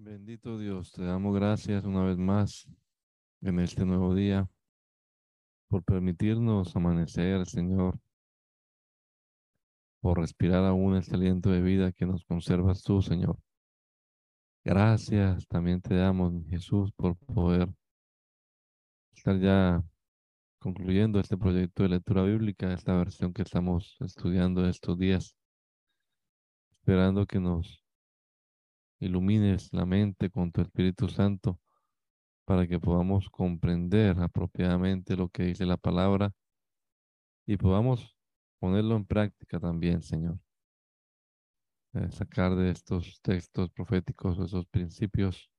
[0.00, 2.68] Bendito Dios, te damos gracias una vez más
[3.40, 4.48] en este nuevo día
[5.66, 7.98] por permitirnos amanecer, Señor,
[10.00, 13.40] por respirar aún este aliento de vida que nos conservas tú, Señor.
[14.64, 17.68] Gracias también te damos, Jesús, por poder
[19.12, 19.82] estar ya
[20.60, 25.34] concluyendo este proyecto de lectura bíblica, esta versión que estamos estudiando estos días,
[26.70, 27.87] esperando que nos
[29.00, 31.60] ilumines la mente con tu Espíritu Santo
[32.44, 36.32] para que podamos comprender apropiadamente lo que dice la palabra
[37.46, 38.16] y podamos
[38.58, 40.38] ponerlo en práctica también, Señor.
[41.94, 45.50] Eh, sacar de estos textos proféticos esos principios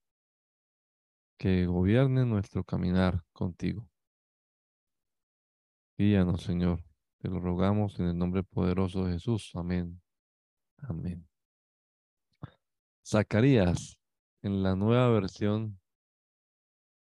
[1.38, 3.90] que gobiernen nuestro caminar contigo.
[5.98, 6.84] Guíanos, Señor.
[7.20, 9.52] Te lo rogamos en el nombre poderoso de Jesús.
[9.56, 10.02] Amén.
[10.78, 11.29] Amén.
[13.10, 13.98] Zacarías,
[14.44, 15.80] en la nueva versión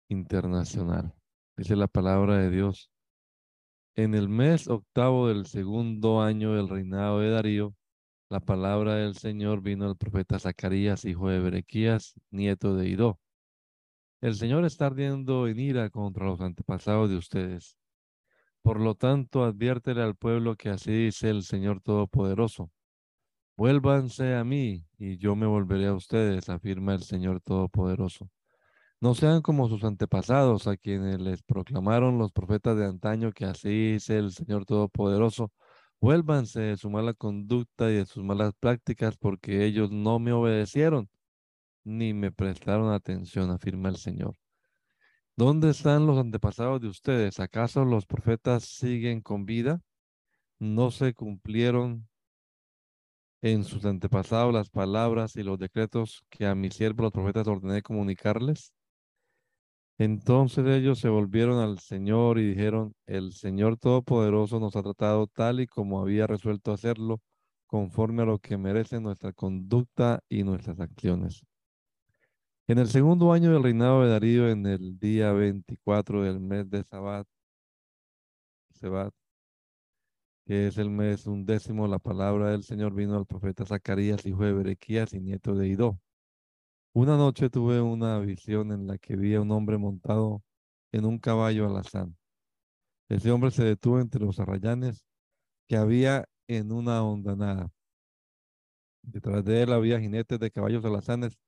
[0.08, 1.14] internacional.
[1.56, 2.90] Dice la palabra de Dios.
[3.94, 7.76] En el mes octavo del segundo año del reinado de Darío,
[8.28, 13.20] la palabra del Señor vino al profeta Zacarías, hijo de Berequías, nieto de Idó.
[14.20, 17.78] El Señor está ardiendo en ira contra los antepasados de ustedes.
[18.60, 22.72] Por lo tanto, adviértele al pueblo que así dice el Señor Todopoderoso.
[23.62, 28.28] Vuélvanse a mí y yo me volveré a ustedes, afirma el Señor Todopoderoso.
[29.00, 33.92] No sean como sus antepasados, a quienes les proclamaron los profetas de antaño que así
[33.92, 35.52] dice el Señor Todopoderoso
[36.00, 41.08] Vuélvanse de su mala conducta y de sus malas prácticas, porque ellos no me obedecieron
[41.84, 44.34] ni me prestaron atención, afirma el Señor.
[45.36, 47.38] ¿Dónde están los antepasados de ustedes?
[47.38, 49.80] ¿Acaso los profetas siguen con vida?
[50.58, 52.08] ¿No se cumplieron
[53.42, 57.82] en sus antepasados las palabras y los decretos que a mis siervos los profetas ordené
[57.82, 58.72] comunicarles?
[59.98, 65.60] Entonces ellos se volvieron al Señor y dijeron, el Señor Todopoderoso nos ha tratado tal
[65.60, 67.20] y como había resuelto hacerlo,
[67.66, 71.44] conforme a lo que merece nuestra conducta y nuestras acciones.
[72.68, 76.84] En el segundo año del reinado de Darío, en el día 24 del mes de
[76.84, 77.26] Sabat,
[78.72, 79.14] Sebat,
[80.46, 84.52] que es el mes undécimo, la palabra del Señor vino al profeta Zacarías, hijo de
[84.52, 86.00] Berequías y nieto de Idó.
[86.94, 90.42] Una noche tuve una visión en la que vi a un hombre montado
[90.92, 92.16] en un caballo alazán.
[93.08, 95.04] Ese hombre se detuvo entre los arrayanes
[95.68, 97.70] que había en una hondanada.
[99.02, 101.38] Detrás de él había jinetes de caballos alazanes,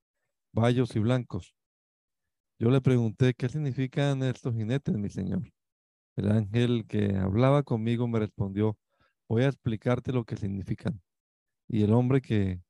[0.53, 1.55] bayos y blancos.
[2.59, 5.43] Yo le pregunté, ¿qué significan estos jinetes, mi señor?
[6.16, 8.78] El ángel que hablaba conmigo me respondió,
[9.29, 11.01] voy a explicarte lo que significan.
[11.69, 12.61] Y el hombre que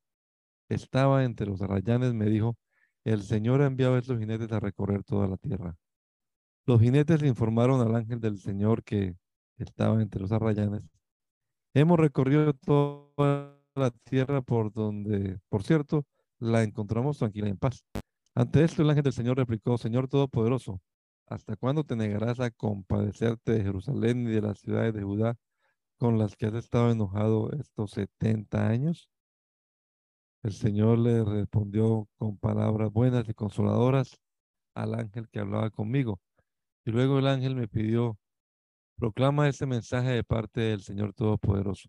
[0.68, 2.56] estaba entre los arrayanes me dijo,
[3.04, 5.76] el Señor ha enviado a estos jinetes a recorrer toda la tierra.
[6.66, 9.16] Los jinetes informaron al ángel del Señor que
[9.58, 10.82] estaba entre los arrayanes.
[11.74, 16.06] Hemos recorrido toda la tierra por donde, por cierto,
[16.38, 17.84] la encontramos tranquila y en paz.
[18.34, 20.80] Ante esto el ángel del Señor replicó, Señor Todopoderoso,
[21.26, 25.36] ¿hasta cuándo te negarás a compadecerte de Jerusalén y de las ciudades de Judá
[26.04, 29.08] con las que has estado enojado estos setenta años?
[30.42, 34.20] El Señor le respondió con palabras buenas y consoladoras
[34.74, 36.20] al ángel que hablaba conmigo.
[36.84, 38.18] Y luego el ángel me pidió,
[38.98, 41.88] proclama este mensaje de parte del Señor Todopoderoso.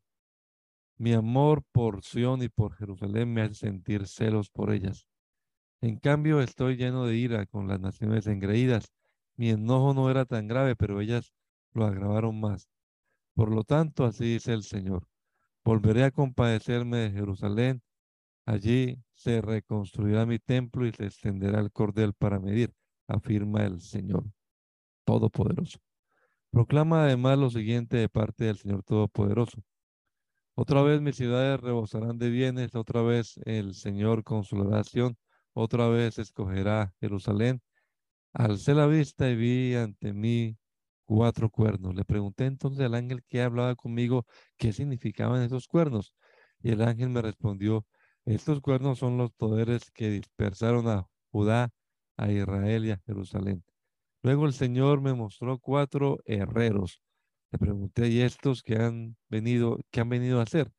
[0.96, 5.10] Mi amor por Sión y por Jerusalén me hace sentir celos por ellas.
[5.82, 8.94] En cambio, estoy lleno de ira con las naciones engreídas.
[9.36, 11.34] Mi enojo no era tan grave, pero ellas
[11.74, 12.70] lo agravaron más.
[13.36, 15.08] Por lo tanto, así dice el Señor.
[15.64, 17.84] Volveré a compadecerme de Jerusalén
[18.46, 22.72] Allí se reconstruirá mi templo y se extenderá el cordel para medir,
[23.08, 24.24] afirma el Señor
[25.04, 25.80] Todopoderoso.
[26.52, 29.64] Proclama además lo siguiente de parte del Señor Todopoderoso.
[30.54, 34.84] Otra vez mis ciudades rebosarán de bienes, otra vez el Señor consolará
[35.54, 37.62] otra vez escogerá Jerusalén.
[38.32, 40.56] Alcé la vista y vi ante mí
[41.06, 41.96] cuatro cuernos.
[41.96, 44.26] Le pregunté entonces al ángel que hablaba conmigo
[44.58, 46.14] qué significaban esos cuernos.
[46.62, 47.86] Y el ángel me respondió,
[48.26, 51.70] estos cuernos son los poderes que dispersaron a Judá,
[52.18, 53.64] a Israel y a Jerusalén.
[54.24, 57.02] Luego el Señor me mostró cuatro herreros.
[57.52, 60.72] Le pregunté, ¿y estos que han venido, qué han venido a hacer?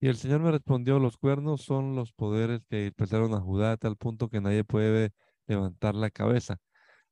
[0.00, 3.76] Y el Señor me respondió, los cuernos son los poderes que dispersaron a Judá a
[3.76, 5.12] tal punto que nadie puede
[5.46, 6.58] levantar la cabeza.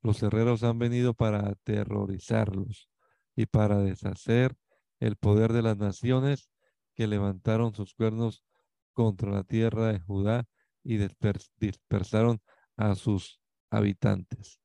[0.05, 2.91] Los herreros han venido para aterrorizarlos
[3.35, 4.55] y para deshacer
[5.01, 6.51] el poder de las naciones
[6.95, 8.45] que levantaron sus cuernos
[8.93, 10.45] contra la tierra de Judá
[10.83, 12.43] y dispersaron
[12.77, 13.41] a sus
[13.71, 14.61] habitantes.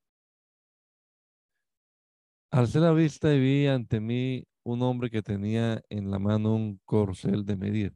[2.52, 6.82] Alcé la vista y vi ante mí un hombre que tenía en la mano un
[6.84, 7.96] corcel de medir.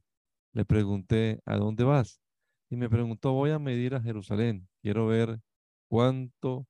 [0.53, 2.21] Le pregunté, ¿a dónde vas?
[2.69, 4.69] Y me preguntó, voy a medir a Jerusalén.
[4.81, 5.41] Quiero ver
[5.89, 6.67] cuánto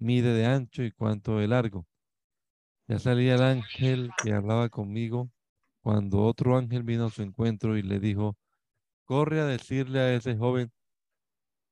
[0.00, 1.86] mide de ancho y cuánto de largo.
[2.88, 5.30] Ya salía el ángel que hablaba conmigo
[5.82, 8.36] cuando otro ángel vino a su encuentro y le dijo,
[9.04, 10.72] corre a decirle a ese joven,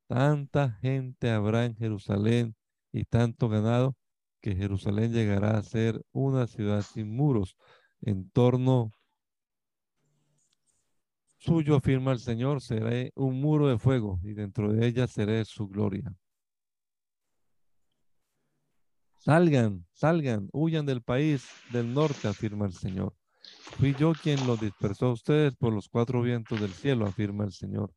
[0.06, 2.54] tanta gente habrá en Jerusalén
[2.92, 3.96] y tanto ganado
[4.40, 7.56] que Jerusalén llegará a ser una ciudad sin muros
[8.00, 8.92] en torno
[11.38, 15.68] suyo, afirma el Señor, seré un muro de fuego y dentro de ella seré su
[15.68, 16.14] gloria.
[19.28, 23.14] Salgan, salgan, huyan del país del norte, afirma el Señor.
[23.76, 27.52] Fui yo quien los dispersó a ustedes por los cuatro vientos del cielo, afirma el
[27.52, 27.92] Señor.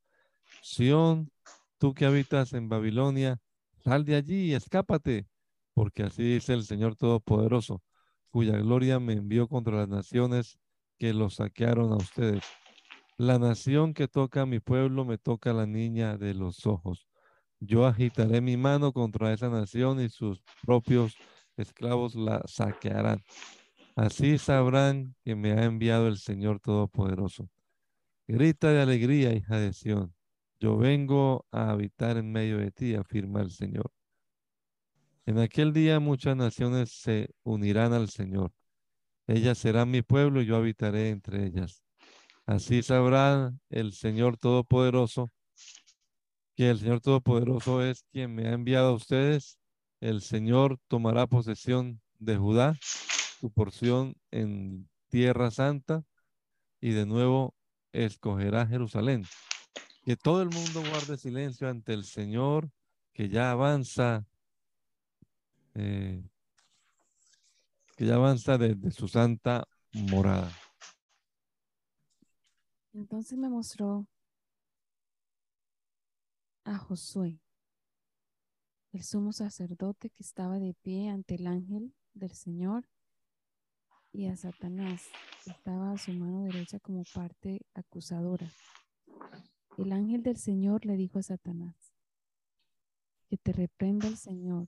[0.61, 1.31] Sión,
[1.77, 3.39] tú que habitas en Babilonia,
[3.77, 5.25] sal de allí y escápate,
[5.73, 7.81] porque así dice el Señor Todopoderoso,
[8.29, 10.59] cuya gloria me envió contra las naciones
[10.97, 12.43] que los saquearon a ustedes.
[13.15, 17.07] La nación que toca a mi pueblo me toca a la niña de los ojos.
[17.63, 21.15] Yo agitaré mi mano contra esa nación y sus propios
[21.55, 23.21] esclavos la saquearán.
[23.95, 27.47] Así sabrán que me ha enviado el Señor Todopoderoso.
[28.27, 30.15] Grita de alegría, hija de Sión.
[30.59, 33.91] Yo vengo a habitar en medio de ti, afirma el Señor.
[35.27, 38.51] En aquel día muchas naciones se unirán al Señor.
[39.27, 41.83] Ellas serán mi pueblo y yo habitaré entre ellas.
[42.47, 45.29] Así sabrá el Señor Todopoderoso
[46.55, 49.57] que el Señor Todopoderoso es quien me ha enviado a ustedes.
[49.99, 52.77] El Señor tomará posesión de Judá,
[53.39, 56.03] su porción en tierra santa,
[56.79, 57.55] y de nuevo
[57.91, 59.25] escogerá Jerusalén.
[60.03, 62.69] Que todo el mundo guarde silencio ante el Señor,
[63.13, 64.25] que ya avanza,
[65.75, 66.23] eh,
[67.95, 70.51] que ya avanza desde su santa morada.
[72.93, 74.05] Entonces me mostró
[76.63, 77.39] a Josué,
[78.91, 82.87] el sumo sacerdote que estaba de pie ante el ángel del Señor,
[84.13, 85.07] y a Satanás,
[85.43, 88.51] que estaba a su mano derecha como parte acusadora.
[89.77, 91.93] El ángel del Señor le dijo a Satanás,
[93.29, 94.67] que te reprenda el Señor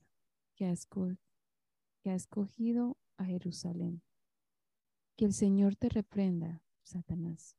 [0.56, 4.02] que ha, escogido a Jerusalén.
[5.18, 7.58] Que el Señor te reprenda, Satanás.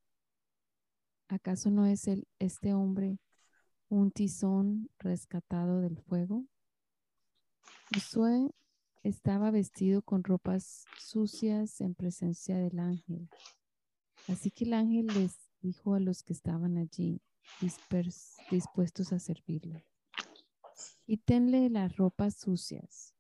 [1.28, 3.19] ¿Acaso no es el, este hombre
[3.94, 6.44] un tizón rescatado del fuego.
[7.94, 8.50] Josué
[9.05, 13.29] estaba vestido con ropas sucias en presencia del ángel.
[14.26, 17.23] Así que el ángel les dijo a los que estaban allí,
[18.50, 19.87] dispuestos a servirle,
[21.06, 23.14] quítenle las ropas sucias.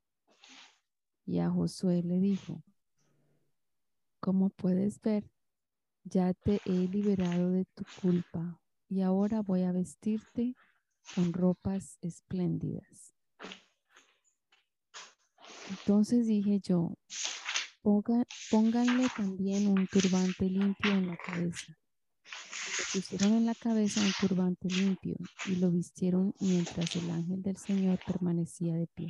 [1.24, 2.64] Y a Josué le dijo,
[4.18, 5.30] como puedes ver,
[6.02, 8.60] ya te he liberado de tu culpa
[8.94, 10.54] y ahora voy a vestirte
[11.16, 13.12] con ropas espléndidas.
[15.68, 16.96] Entonces dije yo,
[17.82, 21.76] pónganle también un turbante limpio en la cabeza.
[22.94, 25.16] Le pusieron en la cabeza un turbante limpio
[25.46, 29.08] y lo vistieron mientras el ángel del Señor permanecía de pie.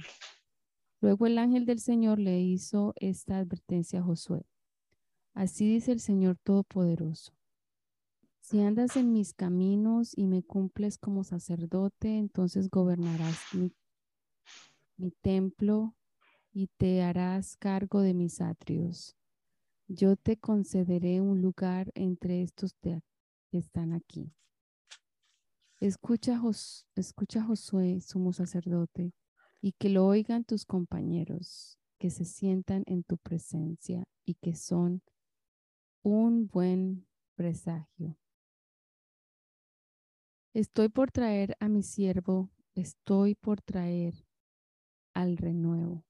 [1.03, 4.47] Luego el ángel del Señor le hizo esta advertencia a Josué.
[5.35, 7.35] Así dice el Señor Todopoderoso.
[8.45, 13.73] Si andas en mis caminos y me cumples como sacerdote, entonces gobernarás mi,
[15.23, 15.97] templo
[16.53, 19.17] y te harás cargo de mis atrios.
[19.89, 23.01] Yo te concederé un lugar entre estos que
[23.51, 24.31] están aquí.
[25.81, 26.39] Escucha,
[26.97, 29.15] escucha Josué, sumo sacerdote,
[29.63, 35.01] y que lo oigan tus compañeros, que se sientan en tu presencia y que son
[36.03, 38.19] un buen presagio.
[40.55, 44.15] Estoy por traer a mi siervo, estoy por traer
[45.13, 46.05] al renuevo.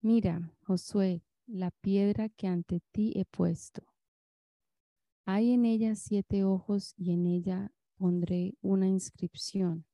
[0.00, 3.84] Mira, Josué, la piedra que ante ti he puesto.
[5.24, 9.86] Hay en ella siete ojos y en ella pondré una inscripción.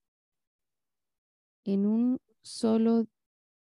[1.65, 3.09] En un solo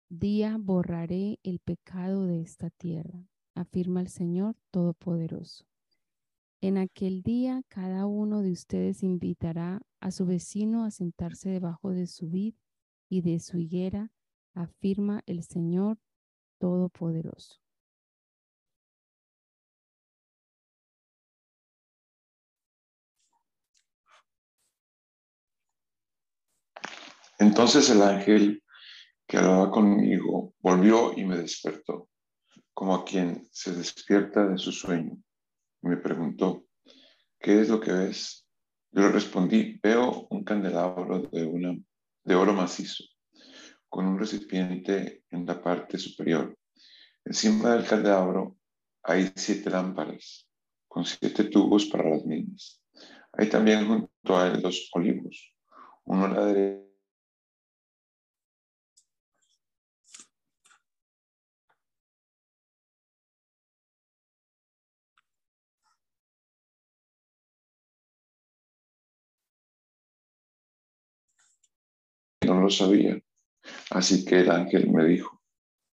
[0.08, 5.71] día borraré el pecado de esta tierra, afirma el Señor Todopoderoso.
[6.64, 12.06] En aquel día cada uno de ustedes invitará a su vecino a sentarse debajo de
[12.06, 12.54] su vid
[13.08, 14.12] y de su higuera,
[14.54, 15.98] afirma el Señor
[16.60, 17.56] Todopoderoso.
[27.40, 28.62] Entonces el ángel
[29.26, 32.08] que hablaba conmigo volvió y me despertó,
[32.72, 35.20] como a quien se despierta de su sueño.
[35.82, 36.64] Me preguntó,
[37.40, 38.46] ¿qué es lo que ves?
[38.92, 41.76] Yo le respondí, veo un candelabro de, una,
[42.24, 43.04] de oro macizo,
[43.88, 46.56] con un recipiente en la parte superior.
[47.24, 48.56] Encima del candelabro
[49.02, 50.48] hay siete lámparas,
[50.86, 52.80] con siete tubos para las mismas.
[53.32, 55.52] Hay también junto a él dos olivos,
[56.04, 56.91] uno a la derecha
[72.46, 73.20] no lo sabía.
[73.90, 75.42] Así que el ángel me dijo,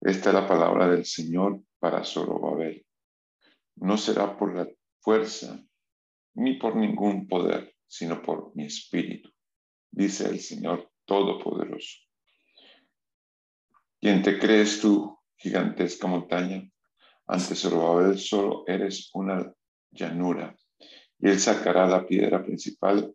[0.01, 2.85] esta es la palabra del Señor para Zorobabel.
[3.77, 4.69] No será por la
[5.01, 5.65] fuerza
[6.35, 9.31] ni por ningún poder, sino por mi espíritu,
[9.91, 12.01] dice el Señor Todopoderoso.
[14.01, 16.69] ¿Quién te crees tú, gigantesca montaña?
[17.27, 19.53] Ante Zorobabel solo eres una
[19.91, 20.55] llanura,
[21.19, 23.15] y él sacará la piedra principal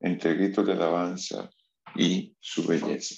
[0.00, 1.50] entre gritos de alabanza
[1.94, 3.14] y su belleza.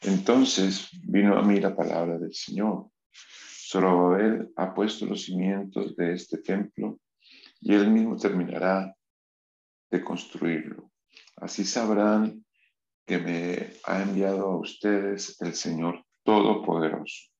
[0.00, 2.90] Entonces vino a mí la palabra del Señor.
[3.70, 7.00] Zorobabel ha puesto los cimientos de este templo
[7.60, 8.94] y él mismo terminará
[9.90, 10.90] de construirlo.
[11.36, 12.44] Así sabrán
[13.06, 17.30] que me ha enviado a ustedes el Señor Todopoderoso.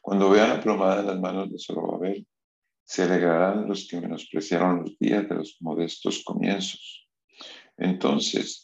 [0.00, 2.26] Cuando vean la plomada en las manos de Zorobabel,
[2.84, 7.08] se alegrarán los que menospreciaron los días de los modestos comienzos.
[7.76, 8.61] Entonces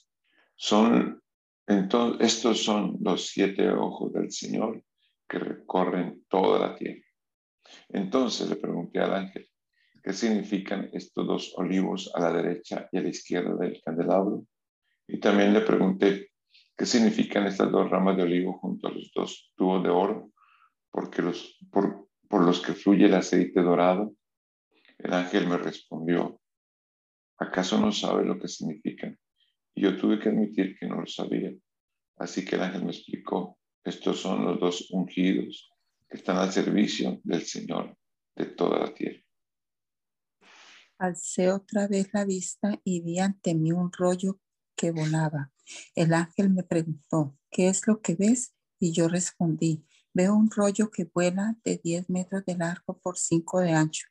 [0.59, 1.23] son,
[1.67, 4.83] entonces, estos son los siete ojos del Señor
[5.29, 7.05] que recorren toda la tierra.
[7.89, 9.49] Entonces le pregunté al ángel,
[10.03, 14.45] ¿qué significan estos dos olivos a la derecha y a la izquierda del candelabro?
[15.07, 16.33] Y también le pregunté,
[16.77, 20.33] ¿qué significan estas dos ramas de olivo junto a los dos tubos de oro?
[20.91, 24.13] Porque los, por, los que fluye el aceite dorado.
[24.99, 26.41] El ángel me respondió,
[27.39, 29.17] ¿acaso no sabe lo que significan?
[29.79, 31.53] Yo tuve que admitir que no lo sabía.
[32.17, 35.71] Así que el ángel me explicó, estos son los dos ungidos
[36.09, 37.97] que están al servicio del Señor
[38.35, 39.23] de toda la tierra.
[40.99, 44.41] Alcé otra vez la vista y vi ante mí un rollo
[44.75, 45.53] que volaba.
[45.95, 48.55] El ángel me preguntó, ¿qué es lo que ves?
[48.81, 53.61] Y yo respondí, veo un rollo que vuela de 10 metros de largo por 5
[53.61, 54.09] de ancho.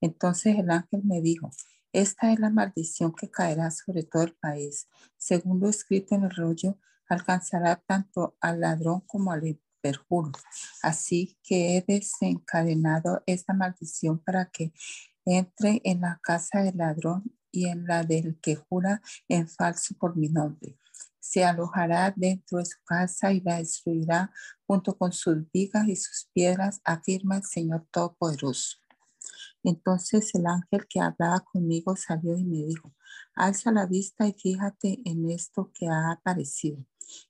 [0.00, 1.50] Entonces el ángel me dijo,
[1.94, 4.88] esta es la maldición que caerá sobre todo el país.
[5.16, 10.32] Según lo escrito en el rollo, alcanzará tanto al ladrón como al perjuro.
[10.82, 14.72] Así que he desencadenado esta maldición para que
[15.24, 17.22] entre en la casa del ladrón
[17.52, 20.76] y en la del que jura en falso por mi nombre.
[21.20, 24.32] Se alojará dentro de su casa y la destruirá
[24.66, 28.83] junto con sus vigas y sus piedras, afirma el Señor Todopoderoso.
[29.64, 32.94] Entonces el ángel que hablaba conmigo salió y me dijo,
[33.34, 36.84] alza la vista y fíjate en esto que ha aparecido.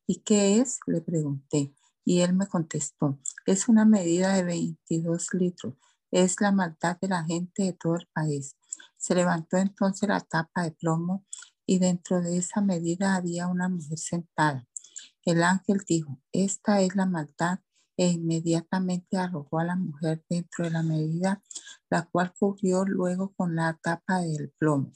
[0.07, 0.81] ¿Y qué es?
[0.87, 1.73] Le pregunté.
[2.05, 5.75] Y él me contestó, es una medida de 22 litros.
[6.11, 8.57] Es la maldad de la gente de todo el país.
[8.99, 11.25] Se levantó entonces la tapa de plomo
[11.67, 14.67] y dentro de esa medida había una mujer sentada.
[15.25, 17.61] El ángel dijo, esta es la maldad
[17.97, 21.43] e inmediatamente arrojó a la mujer dentro de la medida,
[21.91, 24.93] la cual cubrió luego con la tapa del plomo.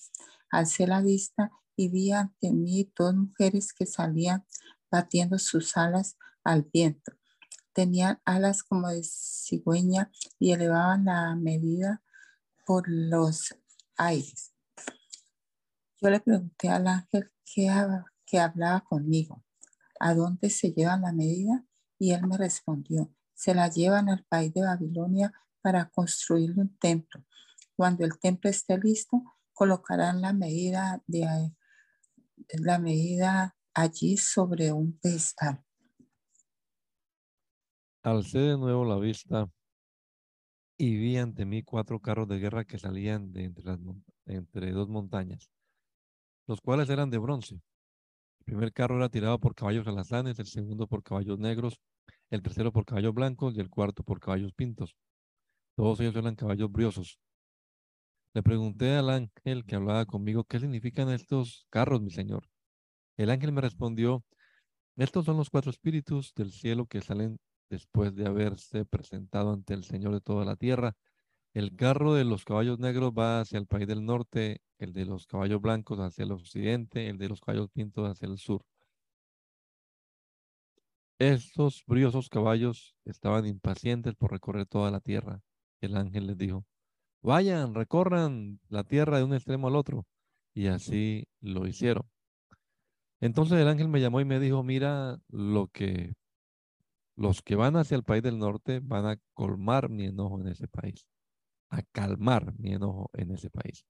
[0.50, 4.44] Alcé la vista y vi ante mí dos mujeres que salían
[4.90, 7.12] batiendo sus alas al viento.
[7.72, 12.02] Tenían alas como de cigüeña y elevaban la medida
[12.66, 13.54] por los
[13.96, 14.52] aires.
[16.00, 17.70] Yo le pregunté al ángel que,
[18.26, 19.44] que hablaba conmigo,
[20.00, 21.64] ¿a dónde se lleva la medida?
[21.98, 27.24] Y él me respondió, se la llevan al país de Babilonia para construirle un templo.
[27.76, 31.52] Cuando el templo esté listo, colocarán la medida de
[32.58, 35.64] la medida allí sobre un pedestal.
[38.02, 39.50] Alcé de nuevo la vista
[40.76, 43.76] y vi ante mí cuatro carros de guerra que salían de entre,
[44.26, 45.50] entre dos montañas,
[46.46, 47.60] los cuales eran de bronce
[48.48, 51.78] primer carro era tirado por caballos alazanes, el segundo por caballos negros,
[52.30, 54.96] el tercero por caballos blancos y el cuarto por caballos pintos.
[55.76, 57.18] Todos ellos eran caballos briosos.
[58.32, 62.48] Le pregunté al ángel que hablaba conmigo, ¿qué significan estos carros, mi señor?
[63.18, 64.24] El ángel me respondió,
[64.96, 67.38] estos son los cuatro espíritus del cielo que salen
[67.68, 70.96] después de haberse presentado ante el Señor de toda la tierra.
[71.58, 75.26] El carro de los caballos negros va hacia el país del norte, el de los
[75.26, 78.64] caballos blancos hacia el occidente, el de los caballos pintos hacia el sur.
[81.18, 85.40] Estos briosos caballos estaban impacientes por recorrer toda la tierra.
[85.80, 86.64] El ángel les dijo,
[87.22, 90.06] vayan, recorran la tierra de un extremo al otro.
[90.54, 92.08] Y así lo hicieron.
[93.18, 96.14] Entonces el ángel me llamó y me dijo, mira lo que
[97.16, 100.68] los que van hacia el país del norte van a colmar mi enojo en ese
[100.68, 101.04] país,
[101.70, 103.84] a calmar mi enojo en ese país.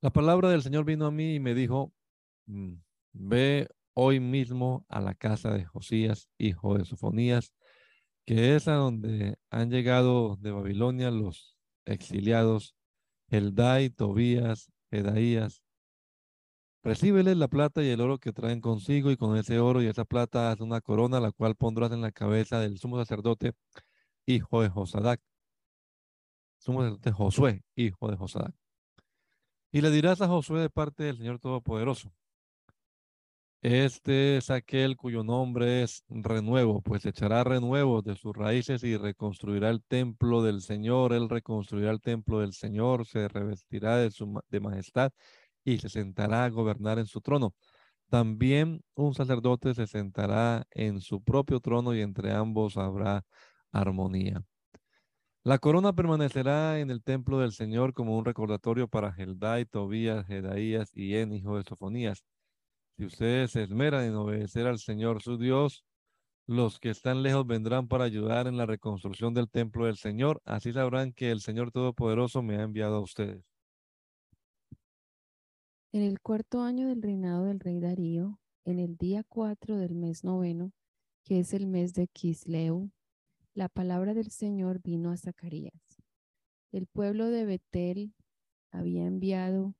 [0.00, 1.92] La palabra del Señor vino a mí y me dijo,
[2.46, 2.74] mm,
[3.12, 7.52] ve hoy mismo a la casa de Josías, hijo de Sofonías,
[8.24, 12.74] que es a donde han llegado de Babilonia los exiliados,
[13.28, 15.62] Eldai, Tobías, Edaías.
[16.84, 20.04] Recíbeles la plata y el oro que traen consigo y con ese oro y esa
[20.04, 23.52] plata haz una corona, la cual pondrás en la cabeza del sumo sacerdote,
[24.26, 25.20] hijo de Josadac.
[26.62, 28.54] Sumo sacerdote Josué, hijo de Josadac.
[29.72, 32.12] Y le dirás a Josué de parte del Señor Todopoderoso.
[33.62, 39.70] Este es aquel cuyo nombre es renuevo, pues echará renuevo de sus raíces y reconstruirá
[39.70, 41.12] el templo del Señor.
[41.12, 45.10] Él reconstruirá el templo del Señor, se revestirá de, su, de majestad
[45.64, 47.56] y se sentará a gobernar en su trono.
[48.08, 53.24] También un sacerdote se sentará en su propio trono y entre ambos habrá
[53.72, 54.44] armonía.
[55.44, 60.92] La corona permanecerá en el templo del Señor como un recordatorio para Heldai, Tobías, Jedaías
[60.94, 62.24] y En, hijo de Sofonías.
[62.96, 65.84] Si ustedes se esmeran en obedecer al Señor su Dios,
[66.46, 70.40] los que están lejos vendrán para ayudar en la reconstrucción del templo del Señor.
[70.44, 73.44] Así sabrán que el Señor Todopoderoso me ha enviado a ustedes.
[75.92, 80.22] En el cuarto año del reinado del rey Darío, en el día cuatro del mes
[80.22, 80.72] noveno,
[81.24, 82.92] que es el mes de Kisleu,
[83.54, 86.02] la palabra del Señor vino a Zacarías.
[86.72, 88.14] El pueblo de Betel
[88.70, 89.74] había enviado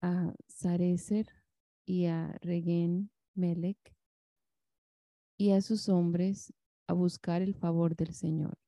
[0.00, 1.28] a Sarecer
[1.84, 3.78] y a Regen Melech
[5.36, 6.52] y a sus hombres
[6.88, 8.58] a buscar el favor del Señor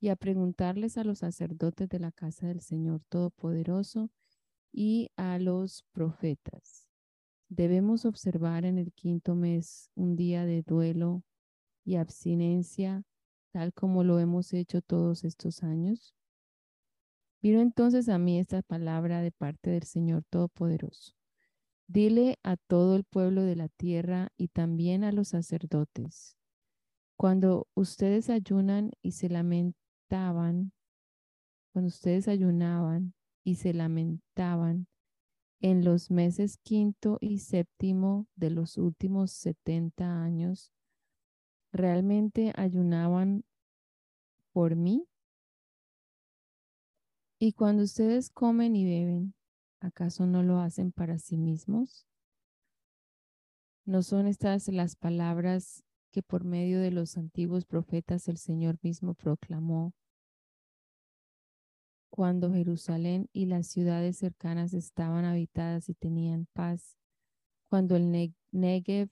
[0.00, 4.10] y a preguntarles a los sacerdotes de la casa del Señor Todopoderoso
[4.72, 6.88] y a los profetas.
[7.50, 11.22] Debemos observar en el quinto mes un día de duelo
[11.84, 13.04] y abstinencia
[13.52, 16.14] tal como lo hemos hecho todos estos años?
[17.40, 21.12] Vino entonces a mí esta palabra de parte del Señor Todopoderoso.
[21.86, 26.36] Dile a todo el pueblo de la tierra y también a los sacerdotes,
[27.16, 30.72] cuando ustedes ayunan y se lamentaban,
[31.72, 34.86] cuando ustedes ayunaban y se lamentaban
[35.60, 40.72] en los meses quinto y séptimo de los últimos setenta años,
[41.72, 43.44] ¿realmente ayunaban
[44.52, 45.08] por mí?
[47.38, 49.34] Y cuando ustedes comen y beben,
[49.80, 52.06] ¿acaso no lo hacen para sí mismos?
[53.84, 55.82] ¿No son estas las palabras
[56.12, 59.92] que por medio de los antiguos profetas el Señor mismo proclamó
[62.10, 66.98] cuando Jerusalén y las ciudades cercanas estaban habitadas y tenían paz,
[67.70, 69.08] cuando el Negev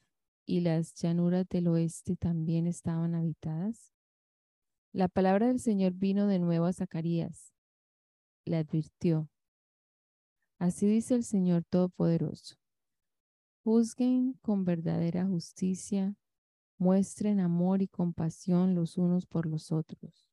[0.51, 3.95] y las llanuras del oeste también estaban habitadas?
[4.93, 7.55] La palabra del Señor vino de nuevo a Zacarías.
[8.45, 9.29] Le advirtió.
[10.59, 12.57] Así dice el Señor Todopoderoso.
[13.63, 16.17] Juzguen con verdadera justicia,
[16.79, 20.29] muestren amor y compasión los unos por los otros.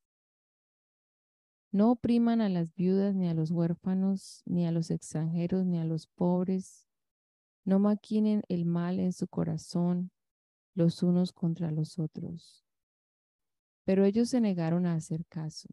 [1.71, 5.85] No opriman a las viudas, ni a los huérfanos, ni a los extranjeros, ni a
[5.85, 6.86] los pobres,
[7.67, 10.09] no maquinen el mal en su corazón
[10.73, 12.63] los unos contra los otros.
[13.83, 15.67] Pero ellos se negaron a hacer caso.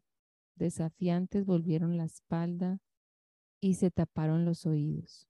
[0.55, 2.79] Desafiantes volvieron la espalda
[3.61, 5.29] y se taparon los oídos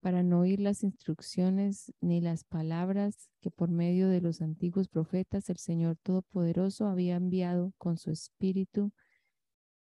[0.00, 5.50] para no oír las instrucciones ni las palabras que por medio de los antiguos profetas
[5.50, 8.92] el Señor Todopoderoso había enviado con su espíritu,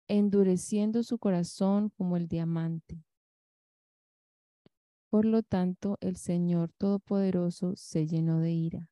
[0.07, 3.03] endureciendo su corazón como el diamante
[5.13, 8.89] por lo tanto, el Señor Todopoderoso se llenó de ira.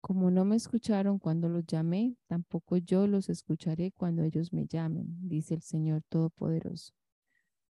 [0.00, 5.06] Como no me escucharon cuando los llamé, tampoco yo los escucharé cuando ellos me llamen,
[5.28, 6.94] dice el Señor Todopoderoso.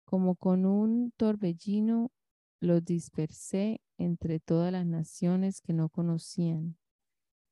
[0.04, 2.12] Como con un torbellino
[2.60, 6.76] los dispersé entre todas las naciones que no conocían.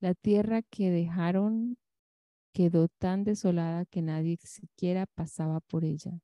[0.02, 1.78] La tierra que dejaron
[2.52, 6.20] quedó tan desolada que nadie siquiera pasaba por ella.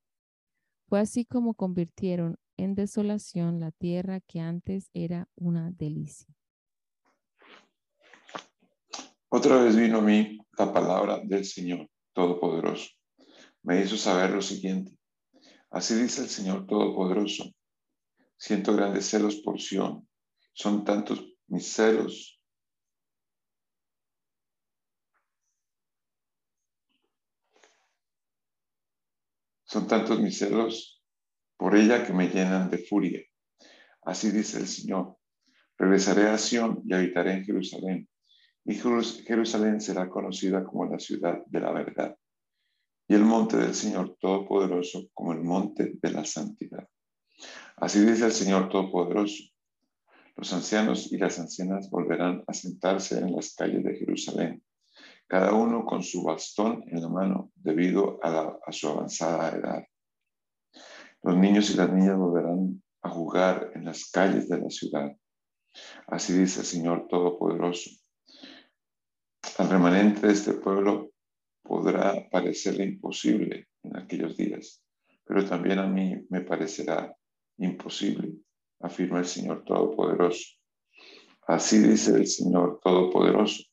[0.89, 6.34] Fue así como convirtieron en desolación la tierra que antes era una delicia.
[9.30, 12.89] Otra vez vino a mí la palabra del Señor Todopoderoso.
[13.63, 14.98] Me hizo saber lo siguiente.
[15.70, 17.46] Así dice el Señor Todopoderoso.
[18.38, 20.08] Siento grandes celos por Sión
[20.54, 22.39] Son tantos mis celos.
[29.65, 30.95] Son tantos mis celos
[31.58, 33.22] por ella que me llenan de furia.
[34.04, 35.18] Así dice el Señor.
[35.78, 38.10] Regresaré a Sión y habitaré en Jerusalén.
[38.65, 42.15] Y Jerusalén será conocida como la ciudad de la verdad.
[43.08, 46.88] Y el monte del Señor Todopoderoso como el monte de la santidad.
[47.78, 49.44] Así dice el Señor Todopoderoso.
[50.36, 54.63] Los ancianos y las ancianas volverán a sentarse en las calles de Jerusalén,
[55.28, 59.86] cada uno con su bastón en la mano debido a, a su avanzada edad.
[61.26, 65.12] Los niños y las niñas volverán a jugar en las calles de la ciudad.
[66.06, 67.90] Así dice el Señor Todopoderoso.
[69.58, 71.10] Al remanente de este pueblo
[71.64, 74.84] podrá parecerle imposible en aquellos días,
[75.24, 77.12] pero también a mí me parecerá
[77.58, 78.32] imposible,
[78.82, 80.60] afirma el Señor Todopoderoso.
[81.48, 83.64] Así dice el Señor Todopoderoso.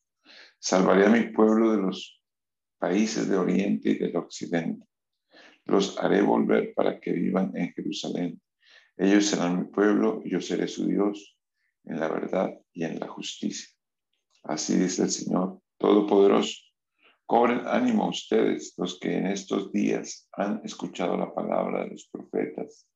[0.58, 2.18] Salvaré a mi pueblo de los
[2.78, 4.86] países de Oriente y del Occidente.
[5.64, 8.40] Los haré volver para que vivan en Jerusalén
[8.96, 11.36] ellos serán mi pueblo yo seré su Dios
[11.84, 13.68] en la verdad y en la justicia.
[14.44, 16.60] Así dice el Señor Todopoderoso.
[17.24, 22.86] Cobren ánimo ustedes, los que en estos días han escuchado la palabra de los profetas,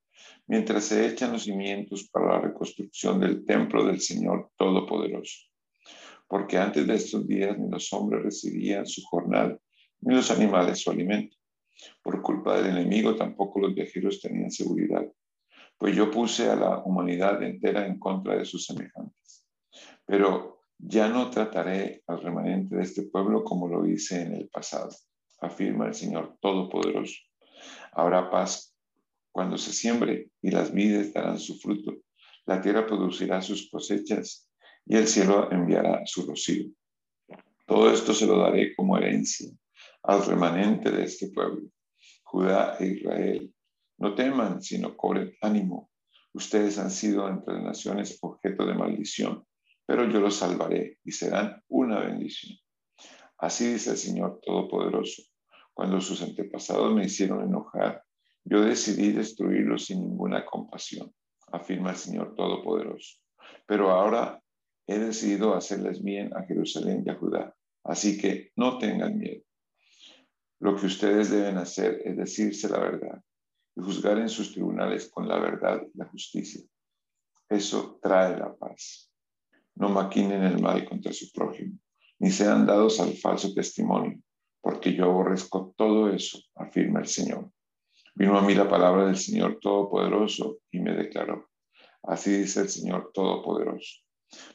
[0.46, 5.48] mientras se echan los cimientos para la reconstrucción del templo del Señor Todopoderoso.
[6.28, 9.58] Porque antes de estos días ni los hombres recibían su jornal,
[10.00, 11.35] ni los animales su alimento.
[12.02, 15.06] Por culpa del enemigo tampoco los viajeros tenían seguridad
[15.78, 19.46] pues yo puse a la humanidad entera en contra de sus semejantes.
[20.04, 24.90] Pero ya no trataré al remanente de este pueblo como lo hice en el pasado,
[25.40, 27.16] afirma el Señor Todopoderoso.
[27.92, 28.74] Habrá paz
[29.32, 31.94] cuando se siembre y las vides darán su fruto.
[32.46, 34.48] La tierra producirá sus cosechas
[34.86, 36.70] y el cielo enviará su rocío.
[37.66, 39.50] Todo esto se lo daré como herencia
[40.06, 41.68] al remanente de este pueblo,
[42.22, 43.54] Judá e Israel,
[43.98, 45.90] no teman, sino cobren ánimo.
[46.32, 49.44] Ustedes han sido entre las naciones objeto de maldición,
[49.84, 52.56] pero yo los salvaré y serán una bendición.
[53.38, 55.22] Así dice el Señor Todopoderoso.
[55.74, 58.02] Cuando sus antepasados me hicieron enojar,
[58.44, 61.12] yo decidí destruirlos sin ninguna compasión,
[61.52, 63.18] afirma el Señor Todopoderoso.
[63.66, 64.40] Pero ahora
[64.86, 67.54] he decidido hacerles bien a Jerusalén y a Judá.
[67.82, 69.42] Así que no tengan miedo.
[70.58, 73.22] Lo que ustedes deben hacer es decirse la verdad
[73.76, 76.62] y juzgar en sus tribunales con la verdad y la justicia.
[77.48, 79.10] Eso trae la paz.
[79.74, 81.78] No maquinen el mal contra su prójimo,
[82.18, 84.18] ni sean dados al falso testimonio,
[84.62, 87.50] porque yo aborrezco todo eso, afirma el Señor.
[88.14, 91.50] Vino a mí la palabra del Señor Todopoderoso y me declaró.
[92.02, 94.00] Así dice el Señor Todopoderoso.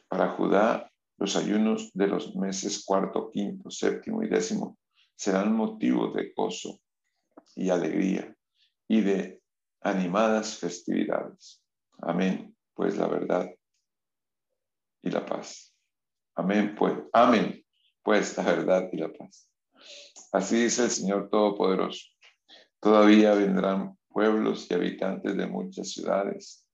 [0.08, 4.76] Para Judá, los ayunos de los meses cuarto, quinto, séptimo y décimo
[5.22, 6.80] serán motivo de gozo
[7.54, 8.36] y alegría
[8.88, 9.40] y de
[9.80, 11.62] animadas festividades.
[11.98, 13.48] Amén, pues la verdad
[15.00, 15.76] y la paz.
[16.34, 17.64] Amén, pues, amén,
[18.02, 19.48] pues la verdad y la paz.
[20.32, 22.04] Así dice el Señor Todopoderoso.
[22.80, 26.66] Todavía vendrán pueblos y habitantes de muchas ciudades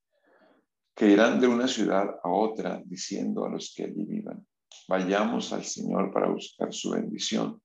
[0.94, 4.46] que irán de una ciudad a otra diciendo a los que allí vivan,
[4.88, 7.60] vayamos al Señor para buscar su bendición.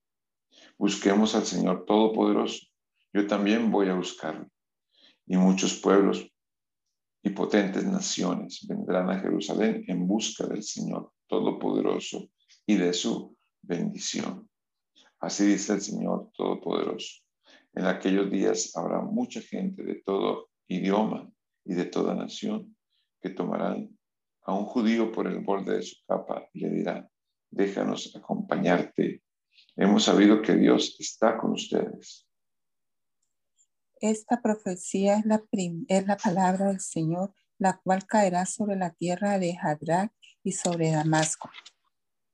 [0.78, 2.74] Busquemos al Señor Todopoderoso
[3.14, 4.50] yo también voy a buscarlo.
[5.28, 6.28] Y muchos pueblos
[7.22, 12.28] y potentes naciones vendrán a Jerusalén en busca del Señor Todopoderoso
[12.66, 14.50] y de su bendición.
[15.20, 17.22] Así dice el Señor Todopoderoso.
[17.76, 21.32] En aquellos días habrá mucha gente de todo idioma
[21.64, 22.76] y de toda nación
[23.22, 23.98] que tomarán
[24.42, 27.10] a un judío por el borde de su capa y le dirán,
[27.52, 29.22] déjanos acompañarte.
[29.76, 32.28] Hemos sabido que Dios está con ustedes
[34.04, 35.42] esta profecía es la,
[35.88, 40.12] es la palabra del Señor, la cual caerá sobre la tierra de Hadrach
[40.44, 41.50] y sobre Damasco.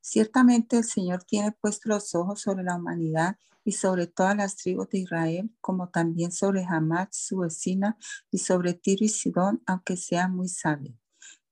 [0.02, 4.90] Ciertamente el Señor tiene puestos los ojos sobre la humanidad y sobre todas las tribus
[4.90, 7.98] de Israel, como también sobre Hamat, su vecina,
[8.32, 10.98] y sobre Tiro y Sidón, aunque sea muy sabio.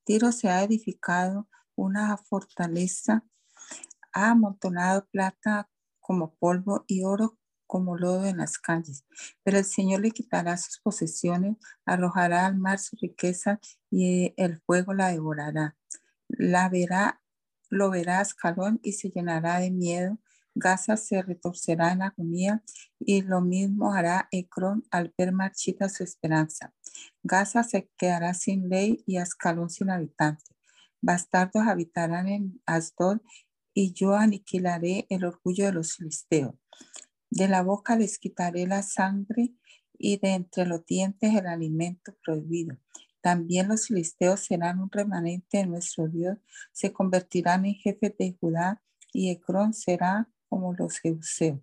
[0.02, 3.24] Tiro se ha edificado una fortaleza,
[4.12, 5.70] ha amontonado plata
[6.08, 9.04] como polvo y oro como lodo en las calles.
[9.44, 14.94] Pero el Señor le quitará sus posesiones, arrojará al mar su riqueza y el fuego
[14.94, 15.76] la devorará.
[16.28, 17.20] La verá,
[17.68, 20.18] lo verá escalón y se llenará de miedo.
[20.54, 22.64] Gaza se retorcerá en agonía
[22.98, 26.72] y lo mismo hará Ecrón al ver marchita su esperanza.
[27.22, 30.56] Gaza se quedará sin ley y Ascalón sin habitante.
[31.02, 33.20] Bastardos habitarán en Asdod
[33.80, 36.52] y yo aniquilaré el orgullo de los filisteos.
[37.30, 39.54] De la boca les quitaré la sangre
[39.96, 42.76] y de entre los dientes el alimento prohibido.
[43.20, 46.38] También los filisteos serán un remanente de nuestro Dios,
[46.72, 51.60] se convertirán en jefes de Judá y Ecrón será como los jebuseos.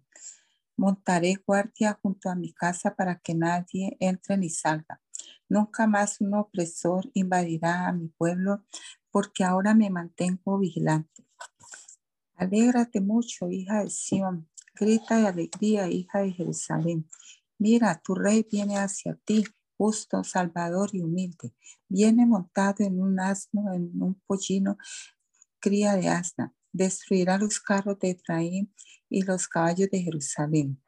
[0.77, 5.01] Montaré guardia junto a mi casa para que nadie entre ni salga.
[5.49, 8.63] Nunca más un opresor invadirá a mi pueblo,
[9.11, 11.24] porque ahora me mantengo vigilante.
[12.35, 14.49] Alégrate mucho, hija de Sión.
[14.73, 17.07] Grita de alegría, hija de Jerusalén.
[17.57, 19.45] Mira, tu rey viene hacia ti,
[19.77, 21.53] justo, salvador y humilde.
[21.87, 24.77] Viene montado en un asno, en un pollino,
[25.59, 26.53] cría de asna.
[26.73, 28.73] Destruirá los carros de Efraín
[29.09, 30.81] y los caballos de Jerusalén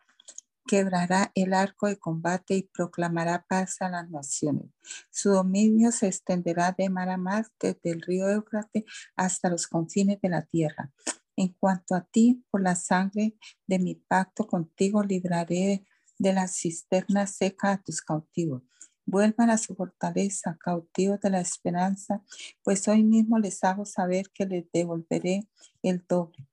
[0.68, 4.70] quebrará el arco de combate y proclamará paz a las naciones.
[5.10, 8.84] Su dominio se extenderá de mar a mar, desde el río Éufrates
[9.16, 10.92] hasta los confines de la tierra.
[11.38, 15.86] En cuanto a ti, por la sangre de mi pacto contigo, libraré
[16.18, 18.64] de la cisterna seca a tus cautivos.
[19.06, 22.24] Vuelvan a su fortaleza, cautivos de la esperanza,
[22.64, 25.48] pues hoy mismo les hago saber que les devolveré
[25.84, 26.48] el doble.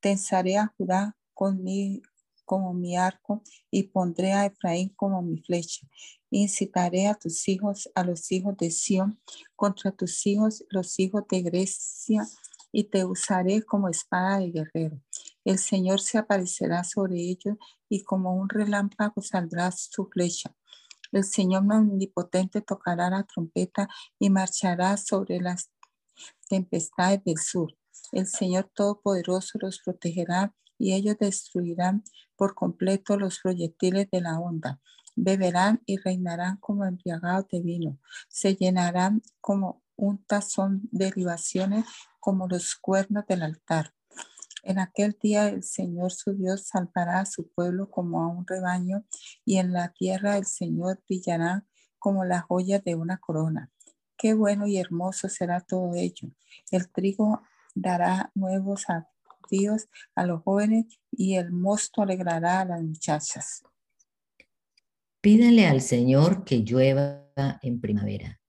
[0.00, 2.02] Tensaré a Judá con mi
[2.44, 5.86] como mi arco y pondré a Efraín como mi flecha.
[6.30, 9.20] Incitaré a tus hijos, a los hijos de Sión,
[9.56, 12.26] contra tus hijos, los hijos de Grecia,
[12.74, 15.00] y te usaré como espada de guerrero.
[15.44, 17.56] El Señor se aparecerá sobre ellos
[17.88, 20.52] y como un relámpago saldrá su flecha.
[21.12, 25.70] El Señor omnipotente tocará la trompeta y marchará sobre las
[26.48, 27.72] tempestades del sur.
[28.10, 32.02] El Señor Todopoderoso los protegerá y ellos destruirán
[32.34, 34.80] por completo los proyectiles de la onda.
[35.14, 38.00] Beberán y reinarán como embriagados de vino.
[38.28, 41.84] Se llenarán como un tazón de libaciones,
[42.20, 43.92] como los cuernos del altar.
[44.62, 49.04] En aquel día el Señor su Dios salvará a su pueblo como a un rebaño,
[49.44, 51.64] y en la tierra el Señor brillará
[51.98, 53.70] como la joya de una corona.
[54.16, 56.30] Qué bueno y hermoso será todo ello.
[56.70, 57.42] El trigo
[57.74, 63.62] dará nuevos a los jóvenes y el mosto alegrará a las muchachas.
[65.20, 67.30] Pídale al Señor que llueva
[67.62, 68.40] en primavera.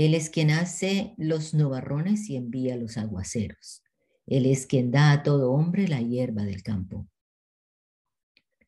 [0.00, 3.82] Él es quien hace los nubarrones y envía los aguaceros.
[4.26, 7.06] Él es quien da a todo hombre la hierba del campo.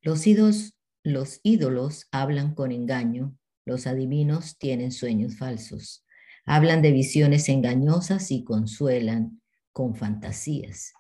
[0.02, 6.04] Los ídolos, los ídolos hablan con engaño, los adivinos tienen sueños falsos,
[6.44, 9.40] hablan de visiones engañosas y consuelan
[9.72, 10.92] con fantasías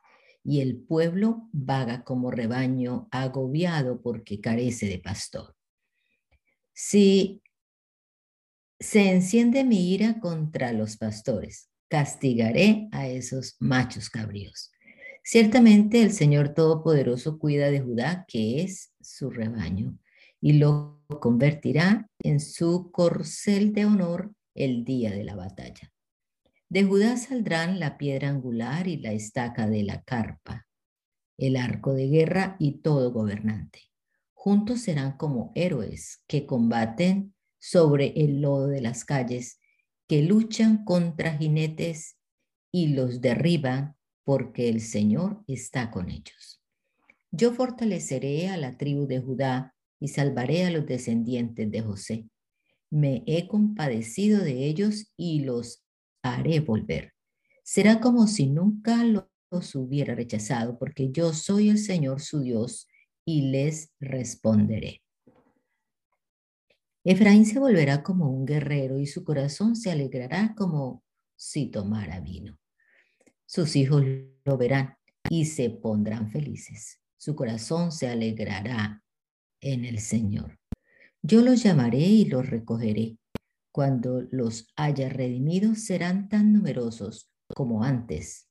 [0.42, 5.54] y el pueblo vaga como rebaño agobiado porque carece de pastor.
[6.72, 7.42] Si
[8.82, 14.72] se enciende mi ira contra los pastores, castigaré a esos machos cabríos.
[15.22, 19.96] Ciertamente el Señor Todopoderoso cuida de Judá, que es su rebaño,
[20.40, 25.92] y lo convertirá en su corcel de honor el día de la batalla.
[26.68, 30.66] De Judá saldrán la piedra angular y la estaca de la carpa,
[31.38, 33.80] el arco de guerra y todo gobernante.
[34.32, 37.31] Juntos serán como héroes que combaten
[37.62, 39.60] sobre el lodo de las calles,
[40.08, 42.18] que luchan contra jinetes
[42.72, 43.94] y los derriban
[44.24, 46.60] porque el Señor está con ellos.
[47.30, 52.28] Yo fortaleceré a la tribu de Judá y salvaré a los descendientes de José.
[52.90, 55.84] Me he compadecido de ellos y los
[56.20, 57.12] haré volver.
[57.62, 62.88] Será como si nunca los hubiera rechazado, porque yo soy el Señor su Dios
[63.24, 65.02] y les responderé.
[67.04, 71.02] Efraín se volverá como un guerrero y su corazón se alegrará como
[71.36, 72.58] si tomara vino.
[73.46, 74.04] Sus hijos
[74.44, 74.96] lo verán
[75.28, 77.00] y se pondrán felices.
[77.16, 79.02] Su corazón se alegrará
[79.60, 80.58] en el Señor.
[81.22, 83.16] Yo los llamaré y los recogeré
[83.72, 88.50] cuando los haya redimido, serán tan numerosos como antes.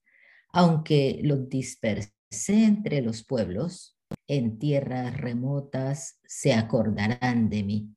[0.51, 7.95] Aunque los dispersé entre los pueblos, en tierras remotas se acordarán de mí.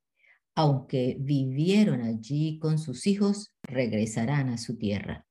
[0.57, 5.27] Aunque vivieron allí con sus hijos, regresarán a su tierra.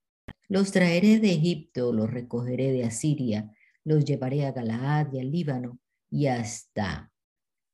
[0.48, 3.50] Los traeré de Egipto, los recogeré de Asiria,
[3.84, 5.78] los llevaré a Galaad y al Líbano,
[6.10, 7.10] y hasta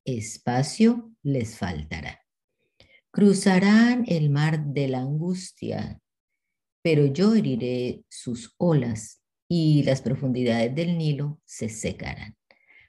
[0.04, 2.20] espacio les faltará.
[3.10, 6.00] Cruzarán el mar de la angustia,
[6.82, 12.36] pero yo heriré sus olas y las profundidades del Nilo se secarán.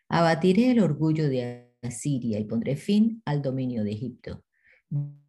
[0.08, 4.44] Abatiré el orgullo de Asiria y pondré fin al dominio de Egipto.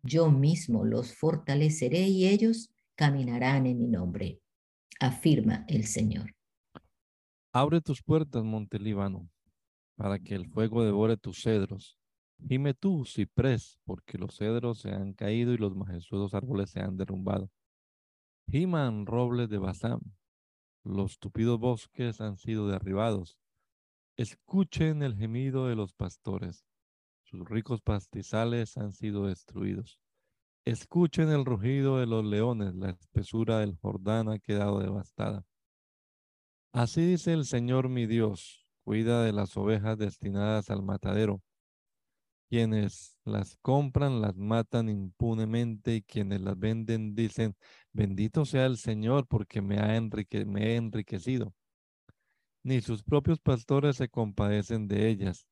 [0.03, 4.40] Yo mismo los fortaleceré y ellos caminarán en mi nombre.
[5.01, 6.35] afirma el Señor.
[7.53, 9.29] Abre tus puertas, monte Líbano,
[9.96, 11.98] para que el fuego devore tus cedros.
[12.48, 16.96] Gime tú, ciprés, porque los cedros se han caído y los majestuosos árboles se han
[16.96, 17.51] derrumbado.
[18.48, 20.01] Giman robles de Basán,
[20.85, 23.38] los tupidos bosques han sido derribados.
[24.16, 26.64] Escuchen el gemido de los pastores,
[27.33, 29.99] sus ricos pastizales han sido destruidos.
[30.66, 35.42] Escuchen el rugido de los leones, la espesura del Jordán ha quedado devastada.
[36.73, 41.40] Así dice el Señor mi Dios, cuida de las ovejas destinadas al matadero.
[42.51, 47.57] Quienes las compran las matan impunemente y quienes las venden dicen,
[47.95, 49.99] bendito sea el Señor porque me, ha
[50.45, 51.55] me he enriquecido.
[52.62, 55.47] Ni sus propios pastores se compadecen de ellas.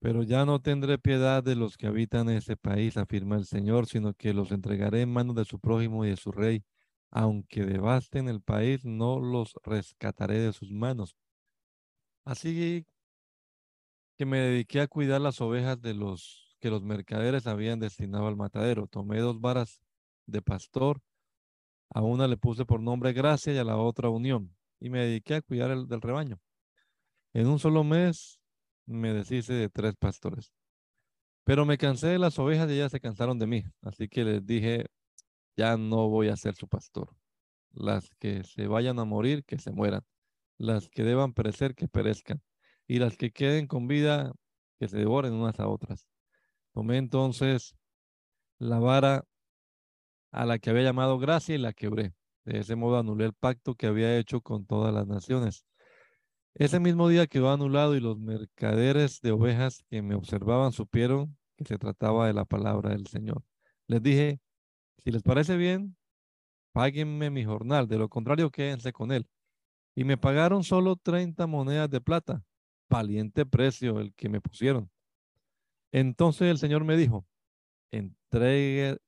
[0.00, 4.14] Pero ya no tendré piedad de los que habitan ese país, afirma el Señor, sino
[4.14, 6.64] que los entregaré en manos de su prójimo y de su rey.
[7.10, 11.16] Aunque devasten el país, no los rescataré de sus manos.
[12.24, 12.86] Así
[14.16, 18.36] que me dediqué a cuidar las ovejas de los que los mercaderes habían destinado al
[18.36, 18.86] matadero.
[18.86, 19.80] Tomé dos varas
[20.26, 21.02] de pastor,
[21.90, 25.34] a una le puse por nombre gracia y a la otra unión, y me dediqué
[25.36, 26.38] a cuidar el del rebaño.
[27.32, 28.39] En un solo mes
[28.90, 30.52] me deshice de tres pastores.
[31.44, 33.64] Pero me cansé de las ovejas y ellas se cansaron de mí.
[33.82, 34.86] Así que les dije,
[35.56, 37.14] ya no voy a ser su pastor.
[37.72, 40.02] Las que se vayan a morir, que se mueran.
[40.58, 42.42] Las que deban perecer, que perezcan.
[42.86, 44.32] Y las que queden con vida,
[44.78, 46.06] que se devoren unas a otras.
[46.72, 47.76] Tomé entonces
[48.58, 49.24] la vara
[50.32, 52.12] a la que había llamado gracia y la quebré.
[52.44, 55.64] De ese modo anulé el pacto que había hecho con todas las naciones
[56.54, 61.64] ese mismo día quedó anulado y los mercaderes de ovejas que me observaban supieron que
[61.64, 63.42] se trataba de la palabra del Señor.
[63.86, 64.40] Les dije,
[65.04, 65.96] si les parece bien,
[66.72, 69.28] páguenme mi jornal, de lo contrario quédense con él.
[69.94, 72.42] Y me pagaron solo 30 monedas de plata,
[72.88, 74.90] valiente precio el que me pusieron.
[75.92, 77.26] Entonces el Señor me dijo,
[77.90, 78.98] entregue,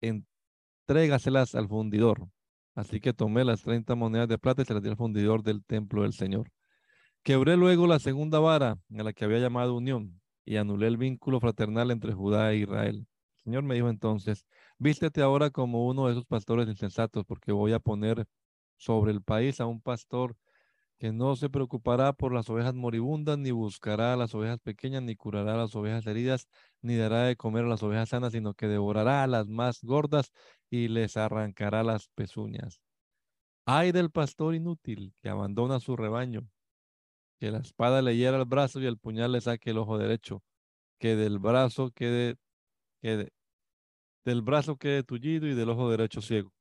[0.00, 2.28] entrégaselas al fundidor.
[2.74, 5.64] Así que tomé las 30 monedas de plata y se las di al fundidor del
[5.64, 6.50] templo del Señor.
[7.26, 11.40] Quebré luego la segunda vara a la que había llamado unión y anulé el vínculo
[11.40, 13.08] fraternal entre Judá e Israel.
[13.38, 14.46] El Señor me dijo entonces,
[14.78, 18.28] vístete ahora como uno de esos pastores insensatos, porque voy a poner
[18.76, 20.36] sobre el país a un pastor
[21.00, 25.16] que no se preocupará por las ovejas moribundas, ni buscará a las ovejas pequeñas, ni
[25.16, 26.46] curará a las ovejas heridas,
[26.80, 30.30] ni dará de comer a las ovejas sanas, sino que devorará a las más gordas
[30.70, 32.80] y les arrancará las pezuñas.
[33.64, 36.48] Ay del pastor inútil que abandona su rebaño
[37.38, 40.42] que la espada le hiera el brazo y el puñal le saque el ojo derecho,
[40.98, 42.36] que del brazo quede,
[43.00, 43.30] quede
[44.26, 46.52] del brazo quede tullido y del ojo derecho ciego.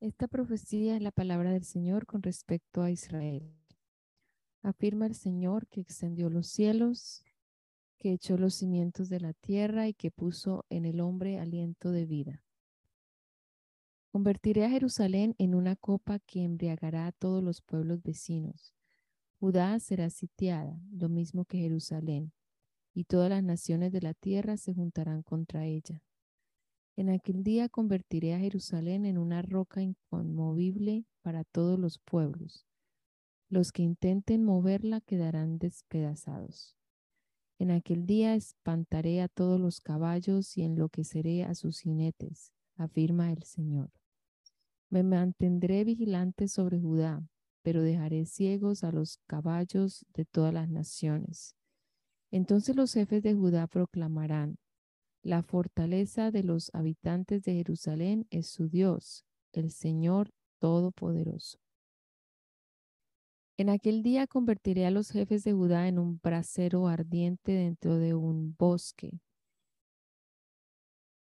[0.00, 3.52] Esta profecía es la palabra del Señor con respecto a Israel.
[4.62, 7.24] Afirma el Señor que extendió los cielos,
[7.98, 12.06] que echó los cimientos de la tierra y que puso en el hombre aliento de
[12.06, 12.45] vida.
[14.16, 18.74] Convertiré a Jerusalén en una copa que embriagará a todos los pueblos vecinos.
[19.40, 22.32] Judá será sitiada, lo mismo que Jerusalén,
[22.94, 26.02] y todas las naciones de la tierra se juntarán contra ella.
[26.96, 32.66] En aquel día convertiré a Jerusalén en una roca inconmovible para todos los pueblos.
[33.50, 36.74] Los que intenten moverla quedarán despedazados.
[37.58, 43.42] En aquel día espantaré a todos los caballos y enloqueceré a sus jinetes, afirma el
[43.42, 43.90] Señor.
[44.96, 47.22] Me mantendré vigilante sobre Judá,
[47.60, 51.54] pero dejaré ciegos a los caballos de todas las naciones.
[52.30, 54.56] Entonces los jefes de Judá proclamarán,
[55.22, 60.30] la fortaleza de los habitantes de Jerusalén es su Dios, el Señor
[60.60, 61.58] Todopoderoso.
[63.58, 68.14] En aquel día convertiré a los jefes de Judá en un brasero ardiente dentro de
[68.14, 69.20] un bosque,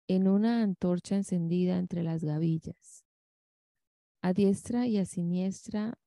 [0.08, 3.06] en una antorcha encendida entre las gavillas.
[4.24, 5.98] A diestra y a siniestra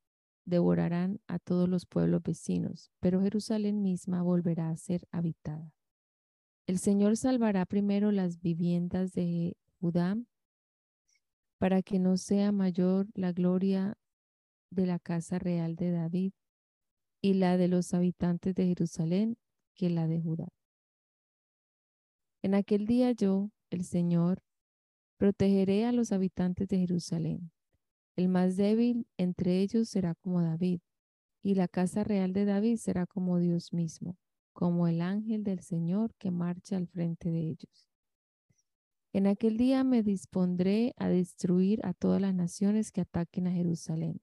[0.45, 5.73] devorarán a todos los pueblos vecinos, pero Jerusalén misma volverá a ser habitada.
[6.65, 10.15] El Señor salvará primero las viviendas de Judá
[11.57, 13.97] para que no sea mayor la gloria
[14.69, 16.31] de la casa real de David
[17.21, 19.37] y la de los habitantes de Jerusalén
[19.73, 20.47] que la de Judá.
[22.41, 24.41] En aquel día yo, el Señor,
[25.17, 27.51] protegeré a los habitantes de Jerusalén
[28.15, 30.79] el más débil entre ellos será como David,
[31.41, 34.17] y la casa real de David será como Dios mismo,
[34.53, 37.89] como el ángel del Señor que marcha al frente de ellos.
[39.13, 44.19] En aquel día me dispondré a destruir a todas las naciones que ataquen a Jerusalén.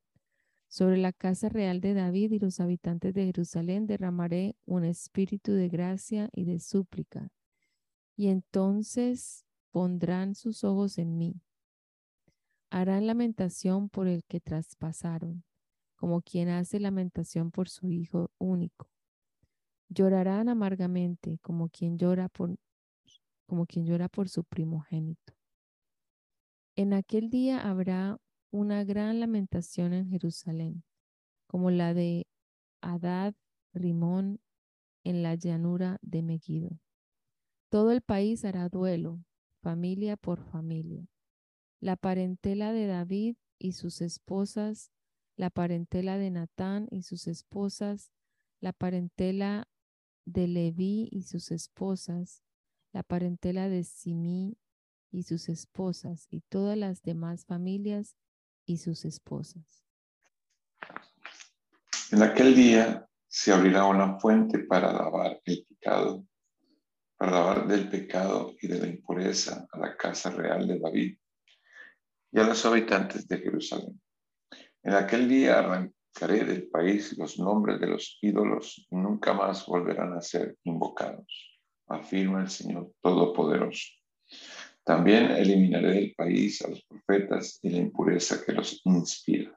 [0.69, 5.69] Sobre la casa real de David y los habitantes de Jerusalén derramaré un espíritu de
[5.69, 7.31] gracia y de súplica.
[8.17, 11.41] Y entonces pondrán sus ojos en mí.
[12.75, 15.45] Harán lamentación por el que traspasaron,
[15.95, 18.89] como quien hace lamentación por su hijo único.
[19.91, 22.57] Llorarán amargamente, como quien llora por
[23.45, 25.35] como quien llora por su primogénito.
[26.75, 28.17] En aquel día habrá
[28.51, 30.83] una gran lamentación en Jerusalén,
[31.47, 32.27] como la de
[32.81, 33.35] Adad
[33.75, 34.41] Rimón
[35.05, 36.81] en la llanura de Megiddo.
[37.69, 39.23] Todo el país hará duelo,
[39.61, 41.12] familia por familia.
[41.83, 44.93] La parentela de David y sus esposas,
[45.35, 48.13] la parentela de Natán y sus esposas,
[48.61, 49.67] la parentela
[50.25, 52.45] de Leví y sus esposas,
[52.93, 54.57] la parentela de Simí
[55.11, 58.17] y sus esposas, y todas las demás familias
[58.65, 59.85] y sus esposas.
[62.13, 66.25] En aquel día se abrirá una fuente para lavar el pecado,
[67.17, 71.19] para lavar del pecado y de la impureza a la casa real de David
[72.33, 74.01] y a los habitantes de Jerusalén.
[74.83, 80.15] En aquel día arrancaré del país los nombres de los ídolos y nunca más volverán
[80.15, 81.53] a ser invocados
[81.93, 83.89] afirma el Señor Todopoderoso.
[84.85, 89.57] También eliminaré del país a los profetas y la impureza que los inspira.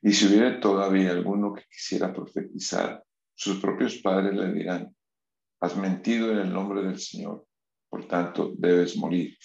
[0.00, 4.94] Y si hubiera todavía alguno que quisiera profetizar, sus propios padres le dirán,
[5.60, 7.46] has mentido en el nombre del Señor,
[7.88, 9.36] por tanto debes morir.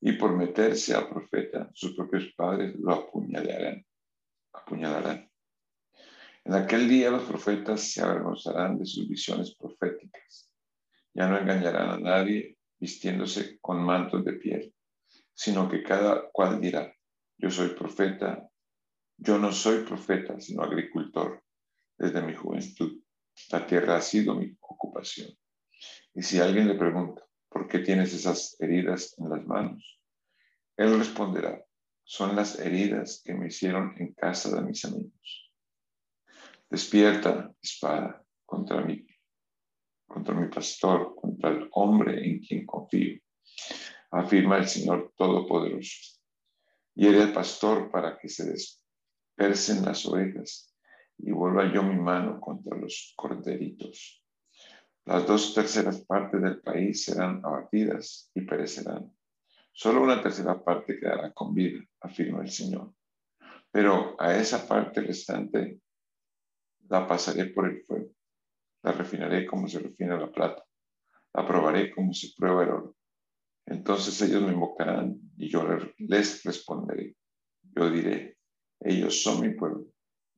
[0.00, 3.84] Y por meterse a profeta, sus propios padres lo apuñalarán.
[4.52, 5.30] apuñalarán.
[6.44, 10.50] En aquel día los profetas se avergonzarán de sus visiones proféticas
[11.14, 14.74] ya no engañarán a nadie vistiéndose con mantos de piel,
[15.34, 16.94] sino que cada cual dirá,
[17.36, 18.48] yo soy profeta,
[19.16, 21.42] yo no soy profeta, sino agricultor
[21.98, 23.02] desde mi juventud.
[23.50, 25.30] La tierra ha sido mi ocupación.
[26.14, 30.00] Y si alguien le pregunta, ¿por qué tienes esas heridas en las manos?
[30.78, 31.62] Él responderá,
[32.02, 35.52] son las heridas que me hicieron en casa de mis amigos.
[36.70, 39.04] Despierta, espada, contra mí
[40.10, 43.20] contra mi pastor, contra el hombre en quien confío,
[44.10, 46.18] afirma el Señor Todopoderoso.
[46.96, 50.74] Eres el pastor para que se dispersen las ovejas
[51.16, 54.19] y vuelva yo mi mano contra los corderitos.
[55.06, 59.12] Las dos terceras partes del país serán abatidas y perecerán.
[59.72, 62.92] Solo una tercera parte quedará con vida, afirma el Señor.
[63.70, 65.80] Pero a esa parte restante
[66.88, 68.10] la pasaré por el fuego
[68.82, 70.64] la refinaré como se refina la plata.
[71.34, 72.96] La probaré como se prueba el oro.
[73.66, 75.66] Entonces ellos me invocarán y yo
[75.98, 77.14] les responderé.
[77.62, 78.38] Yo diré,
[78.80, 79.86] ellos son mi pueblo.